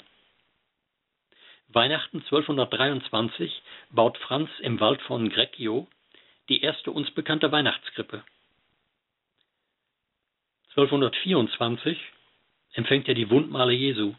Weihnachten 1.68 2.18
1223 2.18 3.62
baut 3.90 4.16
Franz 4.18 4.50
im 4.60 4.80
Wald 4.80 5.02
von 5.02 5.28
Greccio 5.28 5.86
die 6.48 6.62
erste 6.62 6.90
uns 6.90 7.10
bekannte 7.10 7.52
Weihnachtskrippe. 7.52 8.24
1224 10.70 11.98
empfängt 12.72 13.08
er 13.08 13.14
die 13.14 13.28
Wundmale 13.28 13.72
Jesu 13.72 14.14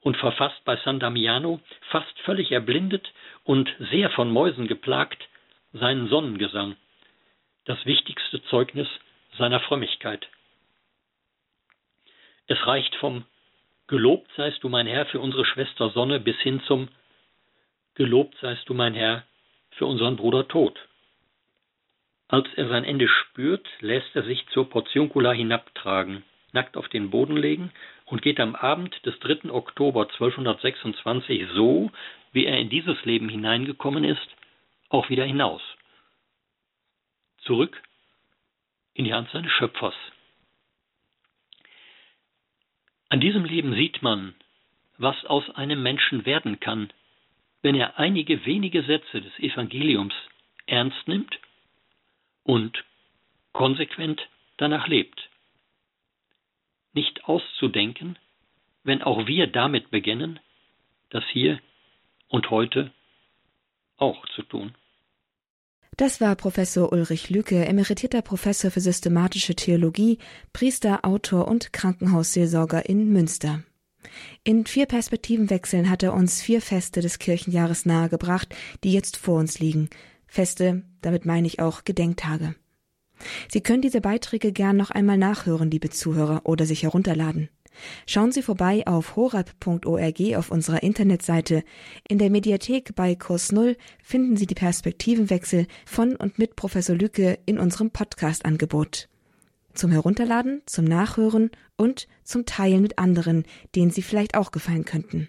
und 0.00 0.16
verfasst 0.16 0.64
bei 0.64 0.76
San 0.84 1.00
Damiano, 1.00 1.60
fast 1.90 2.18
völlig 2.20 2.50
erblindet 2.50 3.12
und 3.44 3.68
sehr 3.90 4.10
von 4.10 4.30
Mäusen 4.30 4.68
geplagt, 4.68 5.28
seinen 5.72 6.08
Sonnengesang, 6.08 6.76
das 7.64 7.84
wichtigste 7.86 8.42
Zeugnis 8.44 8.88
seiner 9.38 9.60
Frömmigkeit. 9.60 10.28
Es 12.46 12.66
reicht 12.66 12.94
vom 12.96 13.24
Gelobt 13.86 14.30
seist 14.36 14.62
du 14.62 14.68
mein 14.68 14.86
Herr 14.86 15.06
für 15.06 15.18
unsere 15.18 15.44
Schwester 15.44 15.90
Sonne 15.90 16.20
bis 16.20 16.38
hin 16.38 16.62
zum 16.66 16.88
Gelobt 17.94 18.36
seist 18.40 18.68
du 18.68 18.74
mein 18.74 18.94
Herr 18.94 19.24
für 19.72 19.86
unseren 19.86 20.16
Bruder 20.16 20.46
Tod. 20.46 20.78
Als 22.28 22.46
er 22.54 22.68
sein 22.68 22.84
Ende 22.84 23.08
spürt, 23.08 23.66
lässt 23.80 24.14
er 24.14 24.22
sich 24.22 24.46
zur 24.48 24.70
Portiuncula 24.70 25.32
hinabtragen, 25.32 26.22
nackt 26.52 26.76
auf 26.76 26.88
den 26.88 27.10
Boden 27.10 27.36
legen 27.36 27.72
und 28.06 28.22
geht 28.22 28.38
am 28.38 28.54
Abend 28.54 29.04
des 29.04 29.18
3. 29.18 29.50
Oktober 29.50 30.02
1226 30.02 31.48
so, 31.54 31.90
wie 32.32 32.46
er 32.46 32.58
in 32.58 32.70
dieses 32.70 33.04
Leben 33.04 33.28
hineingekommen 33.28 34.04
ist, 34.04 34.28
auch 34.88 35.10
wieder 35.10 35.24
hinaus. 35.24 35.62
Zurück 37.50 37.82
in 38.94 39.04
die 39.04 39.12
Hand 39.12 39.28
seines 39.30 39.50
Schöpfers. 39.50 39.96
An 43.08 43.18
diesem 43.18 43.44
Leben 43.44 43.74
sieht 43.74 44.02
man, 44.02 44.36
was 44.98 45.24
aus 45.24 45.50
einem 45.56 45.82
Menschen 45.82 46.24
werden 46.24 46.60
kann, 46.60 46.92
wenn 47.60 47.74
er 47.74 47.98
einige 47.98 48.46
wenige 48.46 48.84
Sätze 48.84 49.20
des 49.20 49.36
Evangeliums 49.40 50.14
ernst 50.66 51.08
nimmt 51.08 51.40
und 52.44 52.84
konsequent 53.50 54.20
danach 54.56 54.86
lebt. 54.86 55.28
Nicht 56.92 57.24
auszudenken, 57.24 58.16
wenn 58.84 59.02
auch 59.02 59.26
wir 59.26 59.48
damit 59.48 59.90
beginnen, 59.90 60.38
das 61.08 61.24
hier 61.30 61.58
und 62.28 62.48
heute 62.50 62.92
auch 63.96 64.24
zu 64.36 64.42
tun. 64.42 64.76
Das 65.96 66.20
war 66.20 66.34
Professor 66.34 66.92
Ulrich 66.92 67.30
Lücke, 67.30 67.64
emeritierter 67.66 68.22
Professor 68.22 68.70
für 68.70 68.80
systematische 68.80 69.54
Theologie, 69.54 70.18
Priester, 70.52 71.04
Autor 71.04 71.46
und 71.48 71.72
Krankenhausseelsorger 71.72 72.88
in 72.88 73.12
Münster. 73.12 73.62
In 74.44 74.64
vier 74.66 74.86
Perspektivenwechseln 74.86 75.90
hat 75.90 76.02
er 76.02 76.14
uns 76.14 76.40
vier 76.40 76.62
Feste 76.62 77.00
des 77.00 77.18
Kirchenjahres 77.18 77.84
nahegebracht, 77.86 78.54
die 78.82 78.92
jetzt 78.92 79.16
vor 79.16 79.38
uns 79.38 79.58
liegen. 79.58 79.90
Feste, 80.26 80.82
damit 81.02 81.26
meine 81.26 81.46
ich 81.46 81.60
auch 81.60 81.84
Gedenktage. 81.84 82.54
Sie 83.48 83.60
können 83.60 83.82
diese 83.82 84.00
Beiträge 84.00 84.52
gern 84.52 84.76
noch 84.76 84.90
einmal 84.90 85.18
nachhören, 85.18 85.70
liebe 85.70 85.90
Zuhörer, 85.90 86.42
oder 86.44 86.64
sich 86.64 86.84
herunterladen. 86.84 87.50
Schauen 88.06 88.32
Sie 88.32 88.42
vorbei 88.42 88.86
auf 88.86 89.16
horab.org 89.16 90.20
auf 90.36 90.50
unserer 90.50 90.82
Internetseite. 90.82 91.62
In 92.08 92.18
der 92.18 92.30
Mediathek 92.30 92.94
bei 92.94 93.14
Kurs 93.14 93.52
Null 93.52 93.76
finden 94.02 94.36
Sie 94.36 94.46
die 94.46 94.54
Perspektivenwechsel 94.54 95.66
von 95.86 96.16
und 96.16 96.38
mit 96.38 96.56
Professor 96.56 96.96
Lücke 96.96 97.38
in 97.46 97.58
unserem 97.58 97.90
Podcast-Angebot. 97.90 99.08
Zum 99.74 99.92
Herunterladen, 99.92 100.62
zum 100.66 100.84
Nachhören 100.84 101.50
und 101.76 102.08
zum 102.24 102.44
Teilen 102.44 102.82
mit 102.82 102.98
anderen, 102.98 103.44
denen 103.76 103.90
Sie 103.90 104.02
vielleicht 104.02 104.36
auch 104.36 104.50
gefallen 104.50 104.84
könnten. 104.84 105.28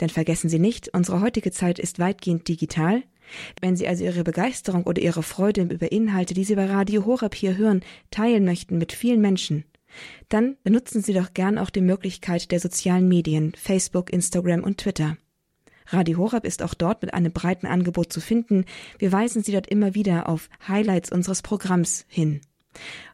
Denn 0.00 0.08
vergessen 0.08 0.48
Sie 0.48 0.58
nicht, 0.60 0.94
unsere 0.94 1.20
heutige 1.20 1.50
Zeit 1.50 1.78
ist 1.78 1.98
weitgehend 1.98 2.46
digital. 2.48 3.02
Wenn 3.60 3.76
Sie 3.76 3.86
also 3.86 4.04
Ihre 4.04 4.24
Begeisterung 4.24 4.84
oder 4.84 5.02
Ihre 5.02 5.22
Freude 5.22 5.62
über 5.62 5.92
Inhalte, 5.92 6.34
die 6.34 6.44
Sie 6.44 6.54
bei 6.54 6.66
Radio 6.66 7.04
Horab 7.04 7.34
hier 7.34 7.56
hören, 7.56 7.82
teilen 8.10 8.44
möchten 8.44 8.78
mit 8.78 8.92
vielen 8.92 9.20
Menschen, 9.20 9.64
dann 10.28 10.56
benutzen 10.62 11.02
Sie 11.02 11.12
doch 11.12 11.34
gern 11.34 11.58
auch 11.58 11.70
die 11.70 11.80
Möglichkeit 11.80 12.50
der 12.50 12.60
sozialen 12.60 13.08
Medien, 13.08 13.52
Facebook, 13.56 14.12
Instagram 14.12 14.62
und 14.62 14.78
Twitter. 14.78 15.16
Radio 15.86 16.18
Horab 16.18 16.44
ist 16.44 16.62
auch 16.62 16.74
dort 16.74 17.02
mit 17.02 17.14
einem 17.14 17.32
breiten 17.32 17.66
Angebot 17.66 18.12
zu 18.12 18.20
finden. 18.20 18.64
Wir 18.98 19.10
weisen 19.10 19.42
Sie 19.42 19.52
dort 19.52 19.66
immer 19.66 19.94
wieder 19.94 20.28
auf 20.28 20.50
Highlights 20.66 21.10
unseres 21.10 21.42
Programms 21.42 22.04
hin. 22.08 22.40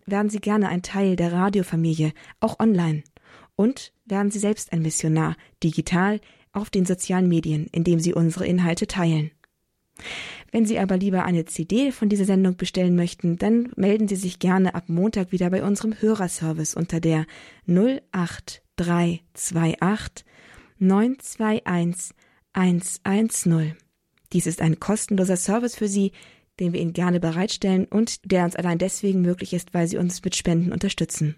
Werden 0.06 0.28
Sie 0.28 0.40
gerne 0.40 0.68
ein 0.68 0.82
Teil 0.82 1.16
der 1.16 1.32
Radiofamilie, 1.32 2.12
auch 2.40 2.58
online. 2.58 3.04
Und 3.56 3.92
werden 4.04 4.32
Sie 4.32 4.40
selbst 4.40 4.72
ein 4.72 4.82
Missionar, 4.82 5.36
digital, 5.62 6.20
auf 6.52 6.70
den 6.70 6.84
sozialen 6.84 7.28
Medien, 7.28 7.68
indem 7.72 8.00
Sie 8.00 8.14
unsere 8.14 8.46
Inhalte 8.46 8.86
teilen. 8.86 9.30
Wenn 10.52 10.66
Sie 10.66 10.78
aber 10.78 10.96
lieber 10.96 11.24
eine 11.24 11.46
CD 11.46 11.90
von 11.92 12.08
dieser 12.08 12.24
Sendung 12.24 12.56
bestellen 12.56 12.96
möchten, 12.96 13.36
dann 13.36 13.72
melden 13.76 14.08
Sie 14.08 14.16
sich 14.16 14.38
gerne 14.38 14.74
ab 14.74 14.84
Montag 14.88 15.32
wieder 15.32 15.50
bei 15.50 15.62
unserem 15.64 16.00
Hörerservice 16.00 16.74
unter 16.74 17.00
der 17.00 17.26
08328 17.66 20.24
921 20.78 22.16
110. 22.52 23.76
Dies 24.32 24.46
ist 24.46 24.60
ein 24.60 24.80
kostenloser 24.80 25.36
Service 25.36 25.76
für 25.76 25.88
Sie, 25.88 26.12
den 26.60 26.72
wir 26.72 26.80
Ihnen 26.80 26.92
gerne 26.92 27.20
bereitstellen 27.20 27.86
und 27.86 28.30
der 28.30 28.44
uns 28.44 28.56
allein 28.56 28.78
deswegen 28.78 29.22
möglich 29.22 29.54
ist, 29.54 29.74
weil 29.74 29.88
Sie 29.88 29.96
uns 29.96 30.22
mit 30.24 30.36
Spenden 30.36 30.72
unterstützen. 30.72 31.36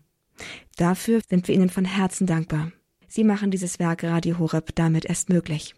Dafür 0.77 1.21
sind 1.29 1.49
wir 1.49 1.55
Ihnen 1.55 1.71
von 1.71 1.85
Herzen 1.85 2.27
dankbar. 2.27 2.73
Sie 3.09 3.25
machen 3.25 3.51
dieses 3.51 3.79
Werk 3.79 4.05
Radio 4.05 4.39
Horeb 4.39 4.75
damit 4.75 5.07
erst 5.07 5.31
möglich. 5.31 5.75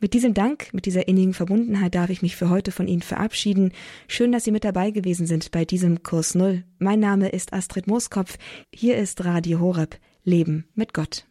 Mit 0.00 0.14
diesem 0.14 0.34
Dank, 0.34 0.72
mit 0.72 0.86
dieser 0.86 1.08
innigen 1.08 1.34
Verbundenheit 1.34 1.94
darf 1.94 2.10
ich 2.10 2.22
mich 2.22 2.36
für 2.36 2.50
heute 2.50 2.72
von 2.72 2.88
Ihnen 2.88 3.02
verabschieden. 3.02 3.72
Schön, 4.08 4.32
dass 4.32 4.44
Sie 4.44 4.52
mit 4.52 4.64
dabei 4.64 4.90
gewesen 4.90 5.26
sind 5.26 5.50
bei 5.50 5.64
diesem 5.64 6.02
Kurs 6.02 6.34
Null. 6.34 6.64
Mein 6.78 7.00
Name 7.00 7.28
ist 7.28 7.52
Astrid 7.52 7.86
Mooskopf. 7.86 8.38
Hier 8.74 8.96
ist 8.96 9.24
Radio 9.24 9.60
Horeb. 9.60 9.98
Leben 10.24 10.66
mit 10.74 10.92
Gott. 10.92 11.24